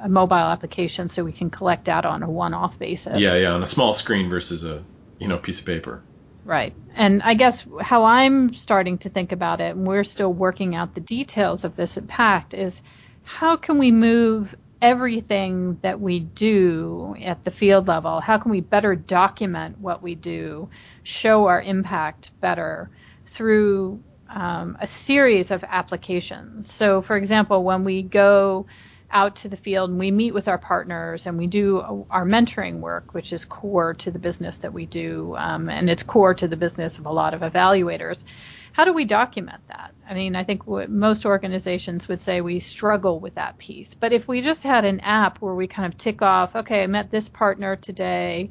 a 0.00 0.08
mobile 0.08 0.36
application 0.36 1.08
so 1.08 1.22
we 1.22 1.32
can 1.32 1.50
collect 1.50 1.84
data 1.84 2.08
on 2.08 2.22
a 2.22 2.30
one-off 2.30 2.78
basis. 2.78 3.20
Yeah, 3.20 3.34
yeah, 3.34 3.52
on 3.52 3.62
a 3.62 3.66
small 3.66 3.92
screen 3.92 4.30
versus 4.30 4.64
a 4.64 4.82
you 5.18 5.28
know 5.28 5.36
piece 5.36 5.60
of 5.60 5.66
paper. 5.66 6.02
Right. 6.48 6.74
And 6.94 7.22
I 7.22 7.34
guess 7.34 7.66
how 7.82 8.04
I'm 8.04 8.54
starting 8.54 8.96
to 8.98 9.10
think 9.10 9.32
about 9.32 9.60
it, 9.60 9.76
and 9.76 9.86
we're 9.86 10.02
still 10.02 10.32
working 10.32 10.74
out 10.74 10.94
the 10.94 11.00
details 11.02 11.62
of 11.62 11.76
this 11.76 11.98
impact, 11.98 12.54
is 12.54 12.80
how 13.22 13.56
can 13.56 13.76
we 13.76 13.90
move 13.92 14.56
everything 14.80 15.78
that 15.82 16.00
we 16.00 16.20
do 16.20 17.14
at 17.22 17.44
the 17.44 17.50
field 17.50 17.86
level? 17.86 18.22
How 18.22 18.38
can 18.38 18.50
we 18.50 18.62
better 18.62 18.94
document 18.94 19.78
what 19.78 20.02
we 20.02 20.14
do, 20.14 20.70
show 21.02 21.48
our 21.48 21.60
impact 21.60 22.30
better 22.40 22.88
through 23.26 24.02
um, 24.30 24.78
a 24.80 24.86
series 24.86 25.50
of 25.50 25.62
applications? 25.64 26.72
So, 26.72 27.02
for 27.02 27.18
example, 27.18 27.62
when 27.62 27.84
we 27.84 28.02
go 28.02 28.64
out 29.10 29.36
to 29.36 29.48
the 29.48 29.56
field 29.56 29.90
and 29.90 29.98
we 29.98 30.10
meet 30.10 30.34
with 30.34 30.48
our 30.48 30.58
partners 30.58 31.26
and 31.26 31.38
we 31.38 31.46
do 31.46 32.06
our 32.10 32.24
mentoring 32.26 32.80
work, 32.80 33.14
which 33.14 33.32
is 33.32 33.44
core 33.44 33.94
to 33.94 34.10
the 34.10 34.18
business 34.18 34.58
that 34.58 34.72
we 34.72 34.86
do, 34.86 35.34
um, 35.36 35.68
and 35.68 35.88
it's 35.88 36.02
core 36.02 36.34
to 36.34 36.48
the 36.48 36.56
business 36.56 36.98
of 36.98 37.06
a 37.06 37.12
lot 37.12 37.34
of 37.34 37.40
evaluators. 37.40 38.24
How 38.72 38.84
do 38.84 38.92
we 38.92 39.04
document 39.04 39.62
that? 39.68 39.94
I 40.08 40.14
mean, 40.14 40.36
I 40.36 40.44
think 40.44 40.66
most 40.66 41.26
organizations 41.26 42.06
would 42.08 42.20
say 42.20 42.40
we 42.40 42.60
struggle 42.60 43.18
with 43.20 43.34
that 43.34 43.58
piece. 43.58 43.94
But 43.94 44.12
if 44.12 44.28
we 44.28 44.40
just 44.42 44.62
had 44.62 44.84
an 44.84 45.00
app 45.00 45.38
where 45.38 45.54
we 45.54 45.66
kind 45.66 45.92
of 45.92 45.98
tick 45.98 46.22
off, 46.22 46.54
okay, 46.54 46.82
I 46.82 46.86
met 46.86 47.10
this 47.10 47.28
partner 47.28 47.76
today, 47.76 48.50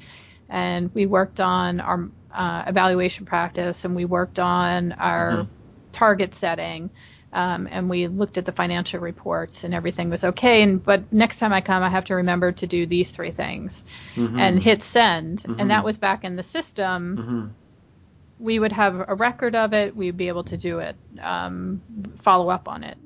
and 0.49 0.93
we 0.93 1.05
worked 1.05 1.39
on 1.39 1.79
our 1.79 2.09
uh, 2.31 2.63
evaluation 2.67 3.25
practice, 3.25 3.85
and 3.85 3.95
we 3.95 4.05
worked 4.05 4.39
on 4.39 4.91
our 4.93 5.43
Mhm. 5.43 5.47
target 5.93 6.35
setting, 6.35 6.91
um, 7.37 7.67
and 7.71 7.89
we 7.89 8.07
looked 8.07 8.37
at 8.39 8.45
the 8.45 8.51
financial 8.51 8.99
reports, 8.99 9.63
and 9.63 9.73
everything 9.73 10.09
was 10.09 10.23
okay. 10.23 10.63
And 10.63 10.83
but 10.83 11.01
next 11.13 11.39
time 11.39 11.53
I 11.53 11.61
come, 11.61 11.83
I 11.83 11.89
have 11.89 12.05
to 12.05 12.15
remember 12.15 12.51
to 12.53 12.67
do 12.67 12.85
these 12.87 13.11
three 13.11 13.31
things 13.31 13.85
Mhm. 14.15 14.39
and 14.39 14.63
hit 14.63 14.81
send, 14.81 15.43
Mhm. 15.43 15.55
and 15.59 15.69
that 15.71 15.83
was 15.85 15.97
back 15.97 16.23
in 16.25 16.35
the 16.35 16.43
system 16.43 17.17
Mhm. 17.17 17.49
we 18.39 18.59
would 18.59 18.71
have 18.73 19.05
a 19.07 19.15
record 19.15 19.55
of 19.55 19.73
it. 19.73 19.95
We'd 19.95 20.17
be 20.17 20.27
able 20.27 20.43
to 20.45 20.57
do 20.57 20.79
it, 20.79 20.95
um, 21.21 21.81
follow 22.17 22.49
up 22.49 22.67
on 22.67 22.83
it. 22.83 22.97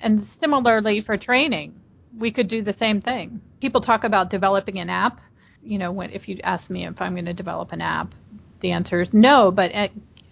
And 0.00 0.22
similarly 0.22 1.00
for 1.00 1.16
training, 1.16 1.74
we 2.18 2.30
could 2.32 2.48
do 2.48 2.62
the 2.62 2.72
same 2.72 3.00
thing. 3.00 3.40
People 3.60 3.80
talk 3.80 4.04
about 4.04 4.30
developing 4.30 4.78
an 4.80 4.90
app. 4.90 5.20
You 5.62 5.78
know, 5.78 5.92
when 5.92 6.10
if 6.10 6.28
you 6.28 6.38
ask 6.42 6.70
me 6.70 6.86
if 6.86 7.00
I'm 7.02 7.14
going 7.14 7.26
to 7.26 7.34
develop 7.34 7.72
an 7.72 7.82
app, 7.82 8.14
the 8.60 8.72
answer 8.72 9.00
is 9.00 9.14
no. 9.14 9.50
But 9.52 9.74
uh, 9.74 9.88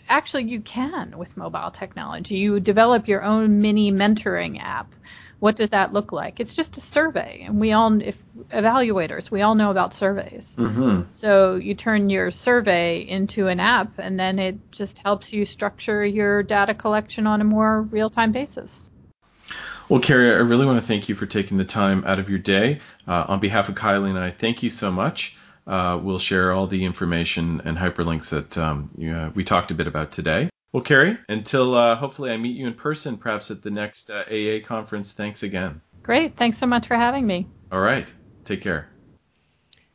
actually 0.09 0.45
you 0.45 0.61
can 0.61 1.17
with 1.17 1.37
mobile 1.37 1.71
technology. 1.71 2.37
You 2.37 2.61
develop 2.61 3.09
your 3.09 3.23
own 3.23 3.61
mini 3.61 3.93
mentoring 3.93 4.63
app. 4.63 4.95
What 5.41 5.55
does 5.55 5.71
that 5.71 5.93
look 5.93 6.11
like? 6.11 6.41
It's 6.41 6.55
just 6.55 6.79
a 6.79 6.81
survey, 6.81 7.45
and 7.47 7.61
we 7.61 7.71
all, 7.71 8.03
if 8.03 8.21
evaluators, 8.51 9.31
we 9.31 9.43
all 9.43 9.55
know 9.55 9.71
about 9.71 9.95
surveys. 9.95 10.57
Mm-hmm. 10.59 11.03
So 11.13 11.55
you 11.55 11.77
turn 11.77 12.11
your 12.11 12.33
survey 12.33 13.07
into 13.09 13.47
an 13.47 13.61
app, 13.61 13.99
and 13.99 14.19
then 14.19 14.41
it 14.41 14.73
just 14.73 14.99
helps 14.99 15.33
you 15.33 15.45
structure 15.45 16.05
your 16.05 16.43
data 16.43 16.75
collection 16.75 17.29
on 17.29 17.41
a 17.41 17.45
more 17.45 17.83
real-time 17.83 18.33
basis. 18.33 18.91
Well, 19.89 20.01
Carrie, 20.01 20.31
I 20.31 20.39
really 20.39 20.67
want 20.67 20.81
to 20.81 20.87
thank 20.87 21.09
you 21.09 21.15
for 21.15 21.27
taking 21.27 21.57
the 21.57 21.65
time 21.65 22.05
out 22.05 22.19
of 22.19 22.29
your 22.29 22.41
day. 22.41 22.81
Uh, 23.07 23.25
on 23.29 23.41
behalf 23.41 23.69
of 23.69 23.77
Kylie 23.77 24.11
and 24.11 24.19
I, 24.19 24.31
thank 24.31 24.63
you 24.65 24.71
so 24.71 24.91
much. 24.91 25.37
Uh, 25.69 26.01
we'll 26.03 26.19
share 26.19 26.53
all 26.53 26.67
the 26.67 26.85
information 26.85 27.61
and 27.65 27.77
hyperlinks 27.77 28.31
that 28.31 28.57
um, 28.57 28.91
you, 28.97 29.13
uh, 29.13 29.31
we 29.35 29.45
talked 29.45 29.71
a 29.71 29.75
bit 29.75 29.87
about 29.87 30.11
today. 30.11 30.49
Well, 30.73 30.83
Carrie, 30.83 31.19
until 31.29 31.75
uh, 31.75 31.95
hopefully 31.95 32.31
I 32.31 32.39
meet 32.39 32.57
you 32.57 32.67
in 32.67 32.75
person, 32.75 33.19
perhaps 33.19 33.51
at 33.51 33.63
the 33.63 33.71
next 33.71 34.09
AEA 34.09 34.65
uh, 34.65 34.67
conference, 34.67 35.13
thanks 35.13 35.43
again. 35.43 35.81
Great. 36.03 36.37
Thanks 36.37 36.59
so 36.59 36.67
much 36.67 36.87
for 36.87 36.97
having 36.97 37.27
me. 37.27 37.47
All 37.71 37.81
right. 37.81 38.11
Take 38.45 38.63
care. 38.63 38.89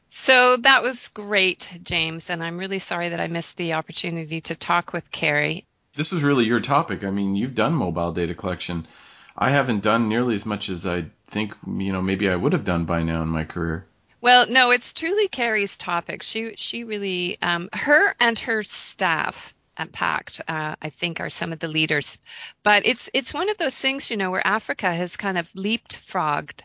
So 0.08 0.58
that 0.58 0.84
was 0.84 1.08
great, 1.10 1.72
James, 1.84 2.30
and 2.30 2.44
I'm 2.44 2.60
really 2.60 2.80
sorry 2.80 3.10
that 3.10 3.20
I 3.20 3.28
missed 3.28 3.58
the 3.58 3.74
opportunity 3.74 4.42
to 4.42 4.56
talk 4.56 4.94
with 4.94 5.10
Carrie. 5.10 5.66
This 5.96 6.12
was 6.12 6.22
really 6.22 6.46
your 6.46 6.60
topic. 6.60 7.04
I 7.04 7.10
mean, 7.10 7.36
you've 7.36 7.56
done 7.56 7.74
mobile 7.74 8.14
data 8.14 8.36
collection 8.36 8.88
I 9.36 9.50
haven't 9.50 9.82
done 9.82 10.10
nearly 10.10 10.36
as 10.36 10.46
much 10.46 10.70
as 10.70 10.86
I 10.86 11.06
think, 11.28 11.56
you 11.66 11.92
know, 11.92 12.02
maybe 12.02 12.30
I 12.30 12.36
would 12.36 12.54
have 12.54 12.66
done 12.66 12.86
by 12.86 13.04
now 13.04 13.24
in 13.24 13.30
my 13.30 13.44
career. 13.46 13.86
Well, 14.24 14.48
no, 14.48 14.72
it's 14.72 14.94
truly 14.94 15.28
Carrie's 15.28 15.76
topic. 15.76 16.24
She 16.24 16.56
she 16.56 16.86
really 16.86 17.38
um, 17.42 17.68
her 17.74 18.16
and 18.22 18.40
her 18.40 18.64
staff 18.64 19.54
at 19.76 19.92
Pact, 19.92 20.40
uh, 20.48 20.78
I 20.82 20.90
think, 20.92 21.20
are 21.20 21.30
some 21.30 21.52
of 21.52 21.60
the 21.60 21.68
leaders. 21.68 22.18
But 22.64 22.86
it's 22.86 23.10
it's 23.14 23.34
one 23.34 23.50
of 23.50 23.58
those 23.58 23.76
things, 23.76 24.10
you 24.10 24.16
know, 24.16 24.32
where 24.32 24.48
Africa 24.48 24.94
has 24.94 25.18
kind 25.18 25.38
of 25.38 25.52
leapfrogged 25.52 26.62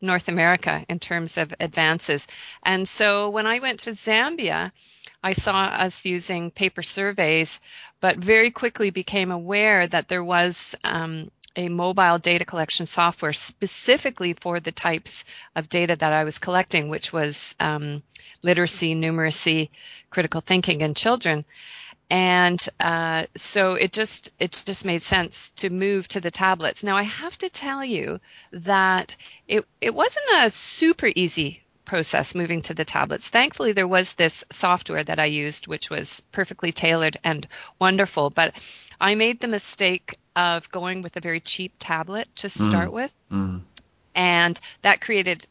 North 0.00 0.28
America 0.28 0.86
in 0.88 1.00
terms 1.00 1.36
of 1.36 1.52
advances. 1.58 2.28
And 2.62 2.88
so 2.88 3.28
when 3.30 3.48
I 3.48 3.58
went 3.58 3.80
to 3.80 3.90
Zambia, 3.90 4.70
I 5.20 5.32
saw 5.32 5.64
us 5.64 6.04
using 6.04 6.52
paper 6.52 6.82
surveys, 6.82 7.60
but 8.00 8.18
very 8.18 8.52
quickly 8.52 8.90
became 8.90 9.32
aware 9.32 9.88
that 9.88 10.06
there 10.06 10.22
was 10.22 10.76
um, 10.84 11.32
a 11.56 11.68
mobile 11.68 12.18
data 12.18 12.44
collection 12.44 12.86
software 12.86 13.32
specifically 13.32 14.32
for 14.32 14.60
the 14.60 14.72
types 14.72 15.24
of 15.54 15.68
data 15.68 15.96
that 15.96 16.12
I 16.12 16.24
was 16.24 16.38
collecting, 16.38 16.88
which 16.88 17.12
was 17.12 17.54
um, 17.60 18.02
literacy, 18.42 18.94
numeracy, 18.94 19.68
critical 20.10 20.40
thinking 20.40 20.80
in 20.80 20.94
children. 20.94 21.44
And 22.10 22.64
uh, 22.80 23.26
so 23.34 23.74
it 23.74 23.92
just 23.92 24.30
it 24.38 24.62
just 24.66 24.84
made 24.84 25.02
sense 25.02 25.50
to 25.56 25.70
move 25.70 26.06
to 26.08 26.20
the 26.20 26.30
tablets. 26.30 26.84
Now 26.84 26.96
I 26.96 27.02
have 27.02 27.38
to 27.38 27.48
tell 27.48 27.84
you 27.84 28.20
that 28.52 29.16
it 29.48 29.64
it 29.80 29.94
wasn't 29.94 30.26
a 30.36 30.50
super 30.50 31.10
easy 31.14 31.62
process 31.84 32.34
moving 32.34 32.62
to 32.62 32.74
the 32.74 32.84
tablets. 32.84 33.28
Thankfully, 33.28 33.72
there 33.72 33.88
was 33.88 34.14
this 34.14 34.44
software 34.50 35.04
that 35.04 35.18
I 35.18 35.26
used, 35.26 35.66
which 35.66 35.90
was 35.90 36.20
perfectly 36.32 36.72
tailored 36.72 37.16
and 37.24 37.46
wonderful. 37.78 38.30
But 38.30 38.54
I 39.00 39.14
made 39.14 39.40
the 39.40 39.48
mistake 39.48 40.18
of 40.36 40.70
going 40.70 41.02
with 41.02 41.16
a 41.16 41.20
very 41.20 41.40
cheap 41.40 41.74
tablet 41.78 42.28
to 42.36 42.48
start 42.48 42.90
mm. 42.90 42.94
with. 42.94 43.20
Mm. 43.30 43.62
And 44.14 44.60
that 44.82 45.00
created 45.00 45.46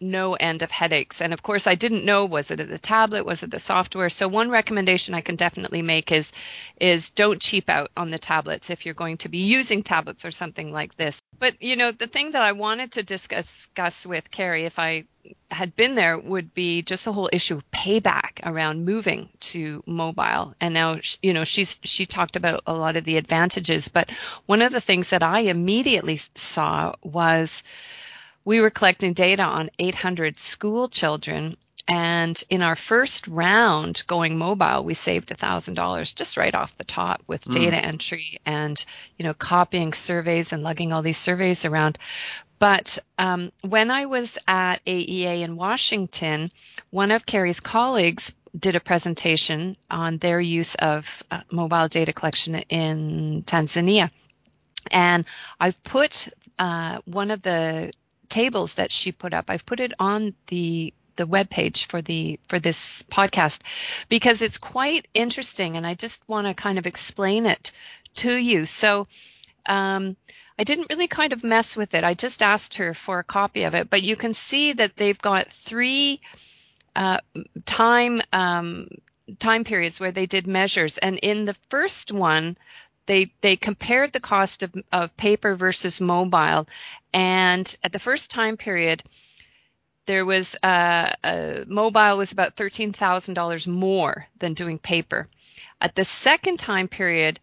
no 0.00 0.34
end 0.34 0.62
of 0.62 0.70
headaches. 0.70 1.20
And 1.20 1.32
of 1.32 1.42
course, 1.42 1.66
I 1.66 1.74
didn't 1.74 2.04
know 2.04 2.24
was 2.24 2.50
it 2.50 2.56
the 2.56 2.78
tablet, 2.78 3.24
was 3.24 3.42
it 3.42 3.50
the 3.50 3.58
software. 3.58 4.08
So 4.08 4.28
one 4.28 4.50
recommendation 4.50 5.14
I 5.14 5.20
can 5.20 5.36
definitely 5.36 5.82
make 5.82 6.12
is 6.12 6.32
is 6.80 7.10
don't 7.10 7.40
cheap 7.40 7.68
out 7.68 7.90
on 7.96 8.10
the 8.10 8.18
tablets 8.18 8.70
if 8.70 8.84
you're 8.84 8.94
going 8.94 9.18
to 9.18 9.28
be 9.28 9.38
using 9.38 9.82
tablets 9.82 10.24
or 10.24 10.30
something 10.30 10.72
like 10.72 10.96
this. 10.96 11.20
But 11.38 11.62
you 11.62 11.76
know, 11.76 11.92
the 11.92 12.06
thing 12.06 12.32
that 12.32 12.42
I 12.42 12.52
wanted 12.52 12.92
to 12.92 13.02
discuss 13.02 14.06
with 14.06 14.30
Carrie, 14.30 14.66
if 14.66 14.78
I 14.78 15.04
had 15.50 15.76
been 15.76 15.94
there 15.94 16.18
would 16.18 16.54
be 16.54 16.82
just 16.82 17.04
the 17.04 17.12
whole 17.12 17.28
issue 17.32 17.56
of 17.56 17.70
payback 17.70 18.40
around 18.44 18.84
moving 18.84 19.28
to 19.40 19.82
mobile. 19.86 20.54
And 20.60 20.74
now, 20.74 20.98
you 21.22 21.32
know, 21.32 21.44
she's 21.44 21.78
she 21.82 22.06
talked 22.06 22.36
about 22.36 22.62
a 22.66 22.74
lot 22.74 22.96
of 22.96 23.04
the 23.04 23.16
advantages, 23.16 23.88
but 23.88 24.10
one 24.46 24.62
of 24.62 24.72
the 24.72 24.80
things 24.80 25.10
that 25.10 25.22
I 25.22 25.40
immediately 25.40 26.18
saw 26.34 26.94
was 27.02 27.62
we 28.44 28.60
were 28.60 28.70
collecting 28.70 29.12
data 29.12 29.42
on 29.42 29.70
800 29.78 30.38
school 30.38 30.88
children 30.88 31.56
and 31.90 32.40
in 32.48 32.62
our 32.62 32.76
first 32.76 33.26
round 33.26 34.04
going 34.06 34.38
mobile, 34.38 34.84
we 34.84 34.94
saved 34.94 35.30
$1,000 35.30 36.14
just 36.14 36.36
right 36.36 36.54
off 36.54 36.76
the 36.76 36.84
top 36.84 37.20
with 37.26 37.44
mm. 37.44 37.52
data 37.52 37.76
entry 37.76 38.38
and, 38.46 38.82
you 39.18 39.24
know, 39.24 39.34
copying 39.34 39.92
surveys 39.92 40.52
and 40.52 40.62
lugging 40.62 40.92
all 40.92 41.02
these 41.02 41.18
surveys 41.18 41.64
around. 41.64 41.98
But 42.60 42.98
um, 43.18 43.50
when 43.62 43.90
I 43.90 44.06
was 44.06 44.38
at 44.46 44.84
AEA 44.84 45.40
in 45.42 45.56
Washington, 45.56 46.52
one 46.90 47.10
of 47.10 47.26
Carrie's 47.26 47.58
colleagues 47.58 48.32
did 48.56 48.76
a 48.76 48.80
presentation 48.80 49.76
on 49.90 50.18
their 50.18 50.40
use 50.40 50.76
of 50.76 51.24
uh, 51.30 51.40
mobile 51.50 51.88
data 51.88 52.12
collection 52.12 52.54
in 52.54 53.42
Tanzania. 53.44 54.10
And 54.92 55.24
I've 55.58 55.82
put 55.82 56.28
uh, 56.58 57.00
one 57.04 57.32
of 57.32 57.42
the 57.42 57.92
tables 58.30 58.74
that 58.74 58.90
she 58.90 59.12
put 59.12 59.34
up, 59.34 59.50
I've 59.50 59.66
put 59.66 59.80
it 59.80 59.92
on 59.98 60.34
the 60.46 60.94
the 61.16 61.26
web 61.26 61.50
page 61.50 61.86
for 61.86 62.00
the 62.00 62.40
for 62.48 62.58
this 62.58 63.02
podcast 63.10 63.60
because 64.08 64.40
it's 64.40 64.56
quite 64.56 65.06
interesting 65.12 65.76
and 65.76 65.86
I 65.86 65.94
just 65.94 66.26
want 66.26 66.46
to 66.46 66.54
kind 66.54 66.78
of 66.78 66.86
explain 66.86 67.44
it 67.44 67.72
to 68.14 68.34
you. 68.34 68.64
So 68.64 69.06
um, 69.66 70.16
I 70.58 70.64
didn't 70.64 70.86
really 70.90 71.08
kind 71.08 71.32
of 71.32 71.44
mess 71.44 71.76
with 71.76 71.94
it. 71.94 72.04
I 72.04 72.14
just 72.14 72.42
asked 72.42 72.74
her 72.74 72.94
for 72.94 73.18
a 73.18 73.24
copy 73.24 73.64
of 73.64 73.74
it, 73.74 73.90
but 73.90 74.02
you 74.02 74.16
can 74.16 74.34
see 74.34 74.72
that 74.72 74.96
they've 74.96 75.20
got 75.20 75.48
three 75.48 76.20
uh, 76.96 77.18
time 77.64 78.22
um, 78.32 78.88
time 79.38 79.64
periods 79.64 80.00
where 80.00 80.12
they 80.12 80.26
did 80.26 80.46
measures, 80.46 80.98
and 80.98 81.18
in 81.18 81.44
the 81.44 81.54
first 81.68 82.12
one, 82.12 82.56
they 83.10 83.26
they 83.40 83.56
compared 83.56 84.12
the 84.12 84.20
cost 84.20 84.62
of, 84.62 84.72
of 84.92 85.16
paper 85.16 85.56
versus 85.56 86.00
mobile, 86.00 86.66
and 87.12 87.76
at 87.82 87.92
the 87.92 87.98
first 87.98 88.30
time 88.30 88.56
period, 88.56 89.02
there 90.06 90.24
was 90.24 90.56
uh, 90.62 91.12
uh, 91.24 91.64
mobile 91.66 92.16
was 92.18 92.30
about 92.32 92.54
thirteen 92.56 92.92
thousand 92.92 93.34
dollars 93.34 93.66
more 93.66 94.26
than 94.38 94.54
doing 94.54 94.78
paper. 94.78 95.28
At 95.80 95.94
the 95.96 96.04
second 96.04 96.58
time 96.60 96.88
period, 96.88 97.40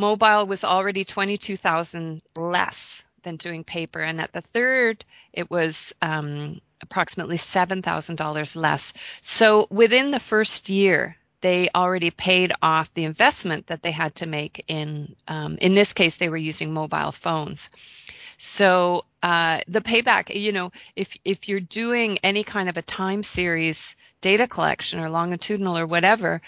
Mobile 0.00 0.46
was 0.46 0.64
already 0.64 1.04
22,000 1.04 2.22
less 2.34 3.04
than 3.22 3.36
doing 3.36 3.64
paper. 3.64 4.00
And 4.00 4.18
at 4.18 4.32
the 4.32 4.40
third, 4.40 5.04
it 5.34 5.50
was 5.50 5.92
um, 6.00 6.62
approximately 6.80 7.36
$7,000 7.36 8.56
less. 8.56 8.94
So 9.20 9.66
within 9.70 10.10
the 10.10 10.18
first 10.20 10.70
year, 10.70 11.16
they 11.40 11.70
already 11.74 12.10
paid 12.10 12.52
off 12.62 12.92
the 12.94 13.04
investment 13.04 13.68
that 13.68 13.82
they 13.82 13.90
had 13.90 14.14
to 14.16 14.26
make 14.26 14.64
in, 14.68 15.14
um, 15.28 15.58
in 15.60 15.74
this 15.74 15.92
case, 15.92 16.16
they 16.16 16.28
were 16.28 16.36
using 16.36 16.72
mobile 16.72 17.12
phones. 17.12 17.70
So 18.42 19.04
uh, 19.22 19.60
the 19.68 19.82
payback, 19.82 20.34
you 20.34 20.52
know, 20.52 20.72
if 20.96 21.14
if 21.26 21.48
you're 21.48 21.60
doing 21.60 22.18
any 22.22 22.42
kind 22.42 22.70
of 22.70 22.78
a 22.78 22.82
time 22.82 23.22
series 23.22 23.96
data 24.22 24.46
collection 24.46 24.98
or 24.98 25.10
longitudinal 25.10 25.76
or 25.76 25.86
whatever, 25.86 26.40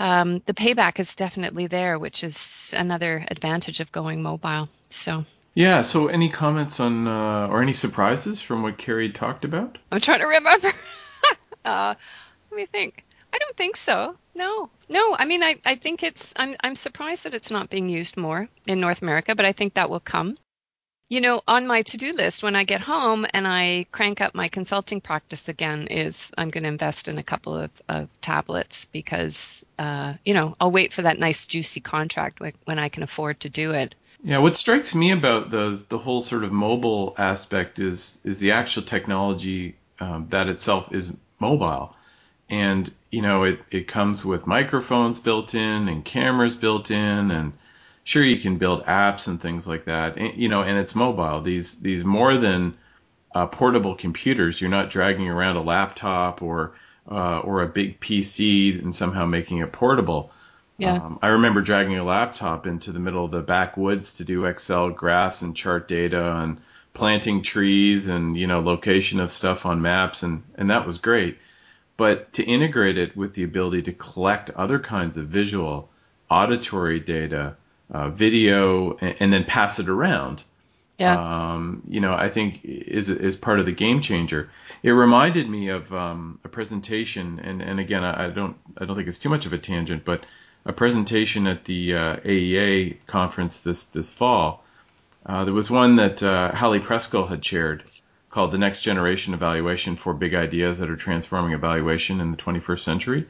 um, 0.00 0.42
the 0.46 0.54
payback 0.54 0.98
is 0.98 1.14
definitely 1.14 1.68
there, 1.68 1.98
which 1.98 2.24
is 2.24 2.74
another 2.76 3.24
advantage 3.30 3.78
of 3.80 3.92
going 3.92 4.22
mobile. 4.22 4.68
So. 4.88 5.24
Yeah. 5.54 5.82
So, 5.82 6.08
any 6.08 6.28
comments 6.28 6.80
on 6.80 7.06
uh, 7.06 7.48
or 7.48 7.62
any 7.62 7.72
surprises 7.72 8.40
from 8.40 8.62
what 8.62 8.76
Carrie 8.76 9.10
talked 9.10 9.44
about? 9.44 9.78
I'm 9.92 10.00
trying 10.00 10.20
to 10.20 10.26
remember. 10.26 10.68
uh, 11.64 11.94
let 12.50 12.56
me 12.56 12.66
think. 12.66 13.04
I 13.38 13.44
don't 13.44 13.56
think 13.56 13.76
so. 13.76 14.16
No, 14.34 14.68
no. 14.88 15.14
I 15.16 15.24
mean, 15.24 15.44
I, 15.44 15.56
I 15.64 15.76
think 15.76 16.02
it's. 16.02 16.34
I'm 16.34 16.56
I'm 16.60 16.74
surprised 16.74 17.22
that 17.24 17.34
it's 17.34 17.52
not 17.52 17.70
being 17.70 17.88
used 17.88 18.16
more 18.16 18.48
in 18.66 18.80
North 18.80 19.00
America, 19.00 19.36
but 19.36 19.46
I 19.46 19.52
think 19.52 19.74
that 19.74 19.90
will 19.90 20.00
come. 20.00 20.36
You 21.08 21.20
know, 21.20 21.40
on 21.46 21.66
my 21.66 21.82
to-do 21.82 22.14
list 22.14 22.42
when 22.42 22.56
I 22.56 22.64
get 22.64 22.80
home 22.80 23.24
and 23.32 23.46
I 23.46 23.86
crank 23.92 24.20
up 24.20 24.34
my 24.34 24.48
consulting 24.48 25.00
practice 25.00 25.48
again 25.48 25.86
is 25.86 26.32
I'm 26.36 26.48
going 26.48 26.64
to 26.64 26.68
invest 26.68 27.06
in 27.06 27.16
a 27.16 27.22
couple 27.22 27.54
of, 27.54 27.70
of 27.88 28.08
tablets 28.20 28.86
because, 28.92 29.64
uh, 29.78 30.14
you 30.24 30.34
know, 30.34 30.54
I'll 30.60 30.70
wait 30.70 30.92
for 30.92 31.02
that 31.02 31.18
nice 31.18 31.46
juicy 31.46 31.80
contract 31.80 32.40
when 32.40 32.78
I 32.78 32.90
can 32.90 33.04
afford 33.04 33.40
to 33.40 33.48
do 33.48 33.70
it. 33.70 33.94
Yeah, 34.22 34.38
what 34.38 34.56
strikes 34.56 34.94
me 34.96 35.12
about 35.12 35.50
the 35.50 35.82
the 35.88 35.98
whole 35.98 36.22
sort 36.22 36.42
of 36.42 36.50
mobile 36.50 37.14
aspect 37.16 37.78
is 37.78 38.20
is 38.24 38.40
the 38.40 38.50
actual 38.50 38.82
technology 38.82 39.76
um, 40.00 40.26
that 40.30 40.48
itself 40.48 40.92
is 40.92 41.14
mobile, 41.38 41.94
and 42.50 42.92
you 43.10 43.22
know 43.22 43.44
it 43.44 43.60
it 43.70 43.88
comes 43.88 44.24
with 44.24 44.46
microphones 44.46 45.20
built 45.20 45.54
in 45.54 45.88
and 45.88 46.04
cameras 46.04 46.56
built 46.56 46.90
in 46.90 47.30
and 47.30 47.52
sure 48.08 48.24
you 48.24 48.38
can 48.38 48.56
build 48.56 48.84
apps 48.86 49.28
and 49.28 49.38
things 49.38 49.68
like 49.68 49.84
that, 49.84 50.16
and, 50.16 50.34
you 50.40 50.48
know, 50.48 50.62
and 50.62 50.78
it's 50.78 50.94
mobile. 50.94 51.42
These 51.42 51.78
these 51.78 52.02
more 52.02 52.38
than 52.38 52.74
uh, 53.34 53.46
portable 53.46 53.94
computers. 53.94 54.60
You're 54.60 54.70
not 54.70 54.90
dragging 54.90 55.28
around 55.28 55.56
a 55.56 55.62
laptop 55.62 56.40
or 56.40 56.72
uh, 57.10 57.40
or 57.40 57.62
a 57.62 57.68
big 57.68 58.00
PC 58.00 58.80
and 58.80 58.94
somehow 58.94 59.26
making 59.26 59.58
it 59.58 59.72
portable. 59.72 60.32
Yeah. 60.78 60.94
Um, 60.94 61.18
I 61.20 61.28
remember 61.28 61.60
dragging 61.60 61.98
a 61.98 62.04
laptop 62.04 62.66
into 62.66 62.92
the 62.92 62.98
middle 62.98 63.26
of 63.26 63.30
the 63.30 63.40
backwoods 63.40 64.14
to 64.14 64.24
do 64.24 64.46
Excel 64.46 64.90
graphs 64.90 65.42
and 65.42 65.54
chart 65.54 65.86
data 65.86 66.36
and 66.36 66.60
planting 66.94 67.42
trees 67.42 68.08
and 68.08 68.38
you 68.38 68.46
know 68.46 68.60
location 68.60 69.20
of 69.20 69.30
stuff 69.30 69.66
on 69.66 69.82
maps, 69.82 70.22
and 70.22 70.44
and 70.54 70.70
that 70.70 70.86
was 70.86 70.96
great. 70.96 71.36
But 71.98 72.32
to 72.34 72.42
integrate 72.42 72.96
it 72.96 73.14
with 73.14 73.34
the 73.34 73.44
ability 73.44 73.82
to 73.82 73.92
collect 73.92 74.48
other 74.50 74.78
kinds 74.78 75.18
of 75.18 75.26
visual, 75.26 75.90
auditory 76.30 77.00
data, 77.00 77.56
uh, 77.90 78.08
video, 78.08 78.96
and, 78.96 79.16
and, 79.20 79.32
then 79.32 79.44
pass 79.44 79.78
it 79.78 79.88
around, 79.90 80.44
yeah. 80.98 81.52
Um, 81.52 81.84
you 81.88 82.00
know, 82.00 82.12
I 82.12 82.28
think 82.28 82.60
is 82.64 83.08
is 83.08 83.36
part 83.36 83.60
of 83.60 83.66
the 83.66 83.72
game 83.72 84.00
changer. 84.00 84.50
It 84.82 84.90
reminded 84.90 85.48
me 85.48 85.68
of 85.68 85.94
um, 85.94 86.40
a 86.44 86.48
presentation, 86.48 87.38
and, 87.38 87.62
and 87.62 87.78
again, 87.78 88.02
I, 88.02 88.24
I, 88.24 88.30
don't 88.30 88.56
I 88.76 88.84
don't 88.84 88.96
think 88.96 89.06
it's 89.06 89.20
too 89.20 89.28
much 89.28 89.46
of 89.46 89.52
a 89.52 89.58
tangent, 89.58 90.04
but 90.04 90.26
a 90.64 90.72
presentation 90.72 91.46
at 91.46 91.64
the 91.64 91.94
uh, 91.94 92.16
AEA 92.16 92.96
conference 93.06 93.60
this 93.60 93.86
this 93.86 94.12
fall. 94.12 94.64
Uh, 95.24 95.44
there 95.44 95.54
was 95.54 95.70
one 95.70 95.96
that 95.96 96.20
uh, 96.20 96.52
Hallie 96.52 96.80
Preskill 96.80 97.28
had 97.28 97.42
chaired 97.42 97.84
called 98.30 98.52
"The 98.52 98.58
Next 98.58 98.82
Generation 98.82 99.34
Evaluation 99.34 99.96
for 99.96 100.14
Big 100.14 100.34
Ideas 100.34 100.78
That 100.78 100.90
Are 100.90 100.96
Transforming 100.96 101.52
Evaluation 101.52 102.20
in 102.20 102.30
the 102.30 102.36
21st 102.36 102.80
Century," 102.80 103.26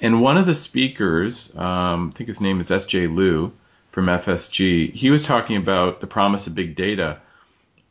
and 0.00 0.20
one 0.20 0.36
of 0.36 0.46
the 0.46 0.54
speakers, 0.54 1.56
um, 1.56 2.10
I 2.12 2.16
think 2.16 2.28
his 2.28 2.40
name 2.40 2.60
is 2.60 2.70
S.J. 2.70 3.06
Liu 3.06 3.52
from 3.92 4.06
FSG, 4.06 4.92
he 4.94 5.10
was 5.10 5.24
talking 5.26 5.56
about 5.56 6.00
the 6.00 6.06
promise 6.06 6.46
of 6.46 6.54
big 6.54 6.74
data. 6.74 7.20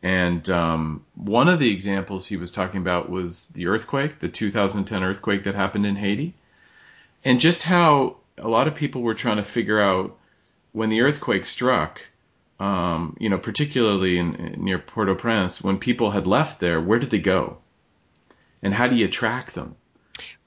And 0.04 0.50
um, 0.50 1.06
one 1.14 1.48
of 1.48 1.60
the 1.60 1.72
examples 1.72 2.26
he 2.26 2.38
was 2.38 2.52
talking 2.52 2.82
about 2.82 3.10
was 3.10 3.48
the 3.50 3.68
earthquake, 3.68 4.20
the 4.20 4.28
2010 4.28 5.04
earthquake 5.04 5.44
that 5.44 5.54
happened 5.54 5.86
in 5.86 5.96
Haiti, 5.96 6.34
and 7.24 7.40
just 7.40 7.62
how 7.62 8.18
a 8.40 8.48
lot 8.48 8.68
of 8.68 8.74
people 8.74 9.04
were 9.04 9.14
trying 9.14 9.38
to 9.38 9.44
figure 9.44 9.80
out 9.80 10.18
when 10.72 10.90
the 10.90 11.02
earthquake 11.02 11.46
struck, 11.46 12.02
um, 12.62 13.17
you 13.19 13.30
know, 13.30 13.39
particularly 13.39 14.19
in, 14.19 14.36
in, 14.36 14.63
near 14.63 14.78
Port-au-Prince, 14.78 15.63
when 15.63 15.80
people 15.80 16.12
had 16.12 16.28
left 16.28 16.60
there, 16.60 16.80
where 16.80 17.00
did 17.00 17.10
they 17.10 17.17
go? 17.17 17.58
And 18.62 18.71
how 18.71 18.88
do 18.88 18.95
you 18.95 19.08
track 19.08 19.52
them? 19.54 19.76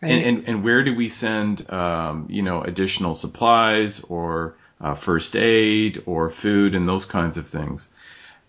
Right. 0.00 0.12
And, 0.12 0.24
and, 0.24 0.48
and 0.48 0.64
where 0.64 0.84
do 0.84 0.94
we 0.94 1.08
send, 1.08 1.68
um, 1.72 2.28
you 2.30 2.42
know, 2.42 2.62
additional 2.62 3.16
supplies 3.16 3.98
or 4.00 4.56
uh, 4.80 4.94
first 4.94 5.34
aid 5.34 6.04
or 6.06 6.30
food 6.30 6.76
and 6.76 6.88
those 6.88 7.04
kinds 7.04 7.36
of 7.36 7.48
things. 7.48 7.88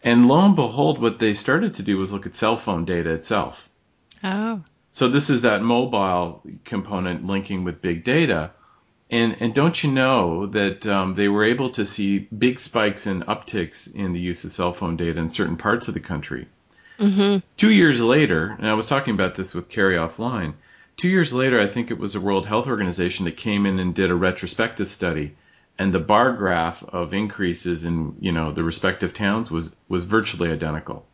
And 0.04 0.28
lo 0.28 0.46
and 0.46 0.56
behold, 0.56 1.02
what 1.02 1.18
they 1.18 1.34
started 1.34 1.74
to 1.76 1.84
do 1.84 1.98
was 1.98 2.14
look 2.14 2.28
at 2.28 2.36
cell 2.36 2.58
phone 2.58 2.86
data 2.86 3.14
itself. 3.14 3.68
Oh. 4.24 4.62
So 4.92 5.08
this 5.08 5.32
is 5.32 5.42
that 5.42 5.64
mobile 5.64 6.44
component 6.66 7.26
linking 7.26 7.64
with 7.64 7.82
big 7.82 8.04
data. 8.04 8.52
And, 9.10 9.38
and 9.40 9.54
don't 9.54 9.84
you 9.84 9.92
know 9.92 10.48
that 10.48 10.88
um, 10.88 11.14
they 11.14 11.28
were 11.28 11.46
able 11.46 11.70
to 11.72 11.86
see 11.86 12.20
big 12.20 12.60
spikes 12.60 13.06
and 13.06 13.26
upticks 13.26 13.94
in 13.94 14.14
the 14.14 14.20
use 14.20 14.44
of 14.44 14.52
cell 14.52 14.74
phone 14.74 14.98
data 14.98 15.20
in 15.20 15.30
certain 15.30 15.58
parts 15.58 15.88
of 15.88 15.94
the 15.94 16.00
country? 16.00 16.48
Mm-hmm. 16.98 17.46
Two 17.56 17.72
years 17.72 18.02
later, 18.02 18.56
and 18.58 18.68
I 18.68 18.74
was 18.74 18.88
talking 18.88 19.14
about 19.14 19.36
this 19.36 19.54
with 19.54 19.70
Carrie 19.70 19.98
offline, 19.98 20.54
two 20.98 21.10
years 21.10 21.34
later, 21.34 21.62
I 21.62 21.68
think 21.68 21.92
it 21.92 22.00
was 22.00 22.14
the 22.14 22.22
World 22.22 22.48
Health 22.48 22.68
Organization 22.68 23.26
that 23.26 23.38
came 23.38 23.66
in 23.66 23.80
and 23.80 23.94
did 23.94 24.10
a 24.10 24.16
retrospective 24.16 24.88
study 24.88 25.36
and 25.78 25.94
the 25.94 26.00
bar 26.00 26.34
graph 26.34 26.84
of 26.84 27.14
increases 27.14 27.86
in 27.86 28.16
you 28.20 28.32
know 28.32 28.52
the 28.52 28.64
respective 28.64 29.14
towns 29.14 29.52
was 29.52 29.72
was 29.88 30.04
virtually 30.04 30.52
identical. 30.52 31.06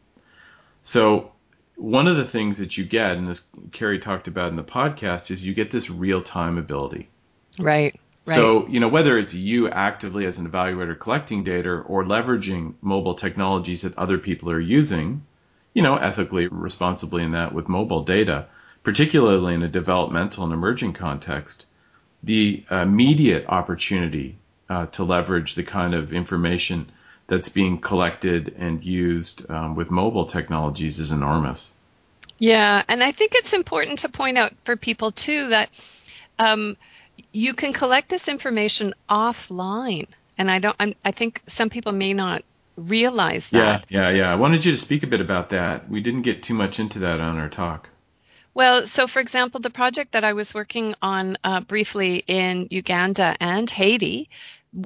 So 0.84 1.32
one 1.75 2.08
of 2.08 2.17
the 2.17 2.25
things 2.25 2.60
that 2.60 2.77
you 2.77 2.86
get, 2.86 3.17
and 3.17 3.27
this 3.27 3.43
Carrie 3.71 3.99
talked 3.99 4.27
about 4.27 4.49
in 4.49 4.56
the 4.56 4.63
podcast, 4.63 5.32
is 5.32 5.45
you 5.45 5.54
get 5.54 5.71
this 5.71 5.89
real 5.89 6.21
time 6.21 6.58
ability. 6.58 7.10
Right. 7.59 7.99
Right. 8.25 8.35
So, 8.35 8.67
you 8.67 8.79
know, 8.79 8.87
whether 8.87 9.17
it's 9.17 9.33
you 9.33 9.67
actively 9.67 10.25
as 10.25 10.37
an 10.37 10.47
evaluator 10.49 10.97
collecting 10.97 11.43
data 11.43 11.71
or 11.71 12.03
leveraging 12.03 12.75
mobile 12.81 13.15
technologies 13.15 13.81
that 13.81 13.97
other 13.97 14.19
people 14.19 14.51
are 14.51 14.59
using, 14.59 15.23
you 15.73 15.81
know, 15.81 15.95
ethically, 15.95 16.47
responsibly 16.47 17.23
in 17.23 17.31
that 17.31 17.51
with 17.53 17.67
mobile 17.67 18.03
data, 18.03 18.45
particularly 18.83 19.55
in 19.55 19.63
a 19.63 19.67
developmental 19.67 20.43
and 20.43 20.53
emerging 20.53 20.93
context, 20.93 21.65
the 22.21 22.63
immediate 22.69 23.47
opportunity 23.47 24.37
uh, 24.69 24.85
to 24.87 25.03
leverage 25.03 25.55
the 25.55 25.63
kind 25.63 25.95
of 25.95 26.13
information 26.13 26.91
that's 27.25 27.49
being 27.49 27.79
collected 27.79 28.53
and 28.57 28.83
used 28.83 29.49
um, 29.49 29.75
with 29.75 29.89
mobile 29.89 30.25
technologies 30.25 30.99
is 30.99 31.11
enormous. 31.11 31.73
Yeah, 32.37 32.83
and 32.87 33.03
I 33.03 33.11
think 33.11 33.33
it's 33.35 33.53
important 33.53 33.99
to 33.99 34.09
point 34.09 34.37
out 34.37 34.53
for 34.63 34.75
people 34.75 35.11
too 35.11 35.49
that 35.49 35.69
um, 36.39 36.77
you 37.31 37.53
can 37.53 37.73
collect 37.73 38.10
this 38.10 38.27
information 38.27 38.93
offline, 39.10 40.07
and 40.38 40.49
I 40.49 40.60
don't. 40.60 40.75
I'm, 40.79 40.95
i 41.03 41.12
think 41.12 41.41
some 41.47 41.69
people 41.69 41.91
may 41.91 42.13
not 42.13 42.43
realize 42.75 43.49
that. 43.49 43.86
Yeah, 43.89 44.10
yeah, 44.10 44.17
yeah. 44.17 44.31
I 44.31 44.36
wanted 44.36 44.65
you 44.65 44.71
to 44.71 44.77
speak 44.77 45.03
a 45.03 45.07
bit 45.07 45.21
about 45.21 45.49
that. 45.49 45.89
We 45.89 46.01
didn't 46.01 46.23
get 46.23 46.43
too 46.43 46.53
much 46.53 46.79
into 46.79 46.99
that 46.99 47.19
on 47.19 47.38
our 47.38 47.49
talk. 47.49 47.89
Well, 48.53 48.86
so 48.86 49.07
for 49.07 49.19
example, 49.19 49.62
the 49.62 49.69
project 49.69 50.12
that 50.12 50.23
I 50.23 50.34
was 50.34 50.53
working 50.53 50.95
on 51.01 51.38
uh, 51.43 51.62
briefly 51.62 52.23
in 52.27 52.67
Uganda 52.69 53.36
and 53.39 53.69
Haiti, 53.69 54.29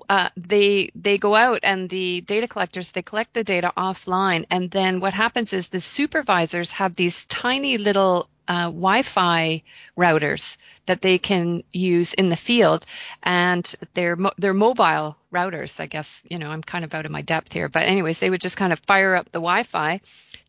uh, 0.10 0.30
they 0.36 0.92
they 0.96 1.18
go 1.18 1.36
out 1.36 1.60
and 1.64 1.90
the 1.90 2.22
data 2.22 2.48
collectors 2.48 2.92
they 2.92 3.02
collect 3.02 3.34
the 3.34 3.44
data 3.44 3.72
offline 3.78 4.46
and 4.50 4.72
then 4.72 5.00
what 5.00 5.14
happens 5.14 5.54
is 5.54 5.68
the 5.68 5.80
supervisors 5.80 6.72
have 6.72 6.96
these 6.96 7.26
tiny 7.26 7.78
little 7.78 8.28
uh, 8.48 8.66
Wi-Fi 8.66 9.64
routers 9.98 10.58
that 10.86 11.02
they 11.02 11.18
can 11.18 11.64
use 11.72 12.14
in 12.14 12.30
the 12.30 12.36
field, 12.36 12.86
and 13.24 13.76
they're 13.94 14.16
mo- 14.16 14.34
they're 14.38 14.54
mobile 14.54 15.18
routers. 15.32 15.80
I 15.80 15.88
guess 15.88 16.24
you 16.30 16.38
know 16.38 16.50
I'm 16.50 16.62
kind 16.62 16.86
of 16.86 16.94
out 16.94 17.06
of 17.06 17.12
my 17.12 17.22
depth 17.22 17.54
here, 17.54 17.70
but 17.70 17.84
anyways, 17.84 18.20
they 18.20 18.30
would 18.30 18.42
just 18.42 18.58
kind 18.58 18.74
of 18.74 18.80
fire 18.88 19.16
up 19.16 19.26
the 19.26 19.40
Wi-Fi, 19.40 20.02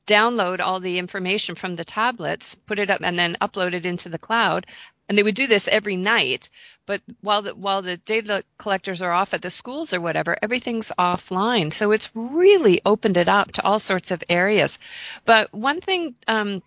download 0.07 0.61
all 0.61 0.81
the 0.81 0.99
information 0.99 1.55
from 1.55 1.75
the 1.75 1.85
tablets, 1.85 2.55
put 2.67 2.79
it 2.79 2.91
up, 2.91 3.01
and 3.03 3.19
then 3.19 3.37
upload 3.41 3.73
it 3.73 3.87
into 3.87 4.09
the 4.09 4.19
cloud. 4.19 4.67
And 5.09 5.17
they 5.17 5.23
would 5.23 5.37
do 5.37 5.47
this 5.47 5.69
every 5.69 5.97
night. 5.97 6.51
But 6.85 7.01
while 7.21 7.43
the 7.43 7.55
while 7.55 7.83
the 7.83 7.97
data 7.97 8.45
collectors 8.59 9.03
are 9.03 9.13
off 9.13 9.35
at 9.35 9.43
the 9.43 9.51
schools 9.51 9.93
or 9.93 10.01
whatever, 10.01 10.37
everything's 10.43 10.93
offline. 10.99 11.73
So 11.73 11.93
it's 11.93 12.11
really 12.15 12.81
opened 12.85 13.17
it 13.17 13.29
up 13.29 13.53
to 13.53 13.65
all 13.65 13.79
sorts 13.79 14.11
of 14.11 14.23
areas. 14.29 14.79
But 15.25 15.53
one 15.53 15.81
thing 15.81 16.15
um, 16.27 16.63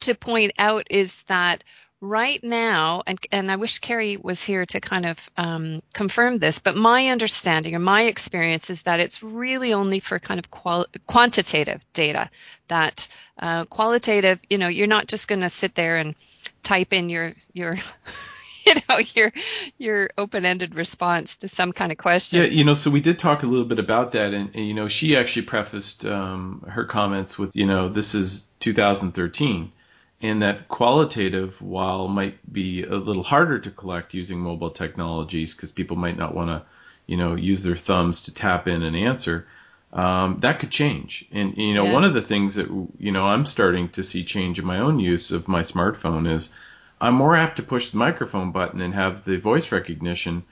to 0.00 0.14
point 0.14 0.52
out 0.58 0.86
is 0.90 1.22
that 1.24 1.64
right 2.00 2.42
now, 2.44 3.02
and, 3.06 3.18
and 3.32 3.50
I 3.50 3.56
wish 3.56 3.78
Carrie 3.78 4.16
was 4.16 4.42
here 4.44 4.66
to 4.66 4.80
kind 4.80 5.06
of 5.06 5.30
um, 5.36 5.82
confirm 5.92 6.38
this, 6.38 6.58
but 6.58 6.76
my 6.76 7.08
understanding 7.08 7.74
or 7.74 7.78
my 7.78 8.02
experience 8.02 8.70
is 8.70 8.82
that 8.82 9.00
it's 9.00 9.22
really 9.22 9.72
only 9.72 10.00
for 10.00 10.18
kind 10.18 10.38
of 10.38 10.50
qual- 10.50 10.86
quantitative 11.06 11.80
data. 11.92 12.30
That 12.68 13.08
uh, 13.38 13.64
qualitative, 13.64 14.38
you 14.48 14.58
know, 14.58 14.68
you're 14.68 14.86
not 14.86 15.06
just 15.06 15.28
going 15.28 15.40
to 15.40 15.50
sit 15.50 15.74
there 15.74 15.96
and 15.96 16.14
type 16.62 16.92
in 16.92 17.08
your 17.10 17.32
your 17.52 17.76
you 18.66 18.74
know 18.88 18.98
your 19.14 19.32
your 19.78 20.10
open-ended 20.16 20.74
response 20.74 21.36
to 21.36 21.48
some 21.48 21.72
kind 21.72 21.92
of 21.92 21.98
question. 21.98 22.40
Yeah, 22.40 22.48
you 22.48 22.64
know, 22.64 22.74
so 22.74 22.90
we 22.90 23.00
did 23.00 23.18
talk 23.18 23.42
a 23.42 23.46
little 23.46 23.66
bit 23.66 23.78
about 23.78 24.12
that, 24.12 24.34
and, 24.34 24.54
and 24.54 24.66
you 24.66 24.74
know, 24.74 24.88
she 24.88 25.16
actually 25.16 25.46
prefaced 25.46 26.06
um, 26.06 26.64
her 26.68 26.84
comments 26.84 27.38
with, 27.38 27.54
you 27.54 27.66
know, 27.66 27.88
this 27.88 28.14
is 28.14 28.46
2013, 28.60 29.72
and 30.20 30.42
that 30.42 30.68
qualitative, 30.68 31.60
while 31.60 32.08
might 32.08 32.38
be 32.50 32.82
a 32.82 32.96
little 32.96 33.22
harder 33.22 33.58
to 33.58 33.70
collect 33.70 34.14
using 34.14 34.40
mobile 34.40 34.70
technologies 34.70 35.54
because 35.54 35.72
people 35.72 35.96
might 35.96 36.16
not 36.16 36.34
want 36.34 36.48
to, 36.48 36.62
you 37.06 37.16
know, 37.16 37.34
use 37.34 37.62
their 37.62 37.76
thumbs 37.76 38.22
to 38.22 38.34
tap 38.34 38.66
in 38.68 38.82
and 38.82 38.96
answer. 38.96 39.46
Um, 39.92 40.38
that 40.40 40.58
could 40.58 40.70
change. 40.70 41.26
And, 41.30 41.56
you 41.56 41.74
know, 41.74 41.84
yeah. 41.84 41.92
one 41.92 42.04
of 42.04 42.14
the 42.14 42.22
things 42.22 42.56
that, 42.56 42.68
you 42.98 43.12
know, 43.12 43.26
I'm 43.26 43.46
starting 43.46 43.90
to 43.90 44.02
see 44.02 44.24
change 44.24 44.58
in 44.58 44.64
my 44.64 44.80
own 44.80 44.98
use 44.98 45.30
of 45.30 45.46
my 45.46 45.60
smartphone 45.60 46.32
is 46.32 46.52
I'm 47.00 47.14
more 47.14 47.36
apt 47.36 47.56
to 47.56 47.62
push 47.62 47.90
the 47.90 47.98
microphone 47.98 48.50
button 48.50 48.80
and 48.80 48.94
have 48.94 49.24
the 49.24 49.36
voice 49.36 49.70
recognition, 49.70 50.42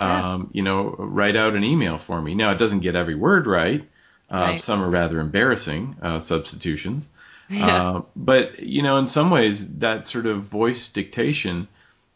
yeah. 0.00 0.34
um, 0.34 0.50
you 0.52 0.62
know, 0.62 0.94
write 0.98 1.36
out 1.36 1.54
an 1.54 1.64
email 1.64 1.98
for 1.98 2.20
me. 2.22 2.34
Now, 2.34 2.52
it 2.52 2.58
doesn't 2.58 2.80
get 2.80 2.96
every 2.96 3.14
word 3.14 3.46
right. 3.46 3.86
Uh, 4.30 4.38
right. 4.38 4.62
Some 4.62 4.82
are 4.82 4.90
rather 4.90 5.20
embarrassing 5.20 5.96
uh, 6.00 6.20
substitutions. 6.20 7.08
Yeah. 7.50 7.90
Uh, 7.90 8.02
but, 8.16 8.60
you 8.60 8.82
know, 8.82 8.96
in 8.96 9.06
some 9.06 9.30
ways, 9.30 9.78
that 9.78 10.08
sort 10.08 10.26
of 10.26 10.42
voice 10.42 10.88
dictation 10.88 11.68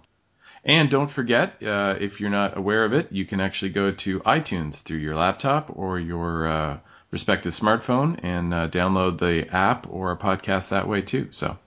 And 0.64 0.88
don't 0.88 1.10
forget, 1.10 1.62
uh, 1.62 1.96
if 2.00 2.20
you're 2.20 2.30
not 2.30 2.56
aware 2.56 2.84
of 2.84 2.92
it, 2.94 3.12
you 3.12 3.26
can 3.26 3.40
actually 3.40 3.70
go 3.70 3.90
to 3.90 4.20
iTunes 4.20 4.80
through 4.80 4.98
your 4.98 5.16
laptop 5.16 5.70
or 5.74 5.98
your 5.98 6.46
uh, 6.46 6.78
respective 7.10 7.52
smartphone 7.52 8.18
and 8.22 8.54
uh, 8.54 8.68
download 8.68 9.18
the 9.18 9.54
app 9.54 9.86
or 9.90 10.12
a 10.12 10.16
podcast 10.16 10.70
that 10.70 10.88
way 10.88 11.02
too. 11.02 11.28
So, 11.32 11.58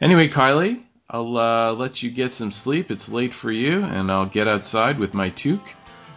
anyway, 0.00 0.28
Kylie, 0.28 0.82
I'll 1.10 1.36
uh, 1.36 1.72
let 1.72 2.02
you 2.02 2.10
get 2.10 2.32
some 2.32 2.52
sleep. 2.52 2.90
It's 2.90 3.08
late 3.08 3.34
for 3.34 3.50
you, 3.50 3.82
and 3.82 4.10
I'll 4.10 4.26
get 4.26 4.46
outside 4.46 4.98
with 4.98 5.14
my 5.14 5.30
toque 5.30 5.74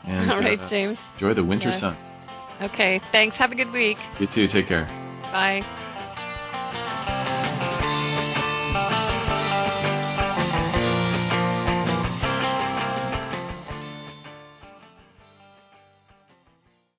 and, 0.08 0.32
All 0.32 0.40
right, 0.40 0.60
uh, 0.60 0.66
James. 0.66 1.10
Enjoy 1.14 1.34
the 1.34 1.44
winter 1.44 1.70
yeah. 1.70 1.76
sun. 1.76 1.98
Okay, 2.62 3.00
thanks. 3.12 3.38
Have 3.38 3.52
a 3.52 3.56
good 3.56 3.72
week. 3.72 3.98
You 4.20 4.28
too. 4.28 4.48
Take 4.48 4.68
care. 4.68 4.86
Bye. 5.32 5.64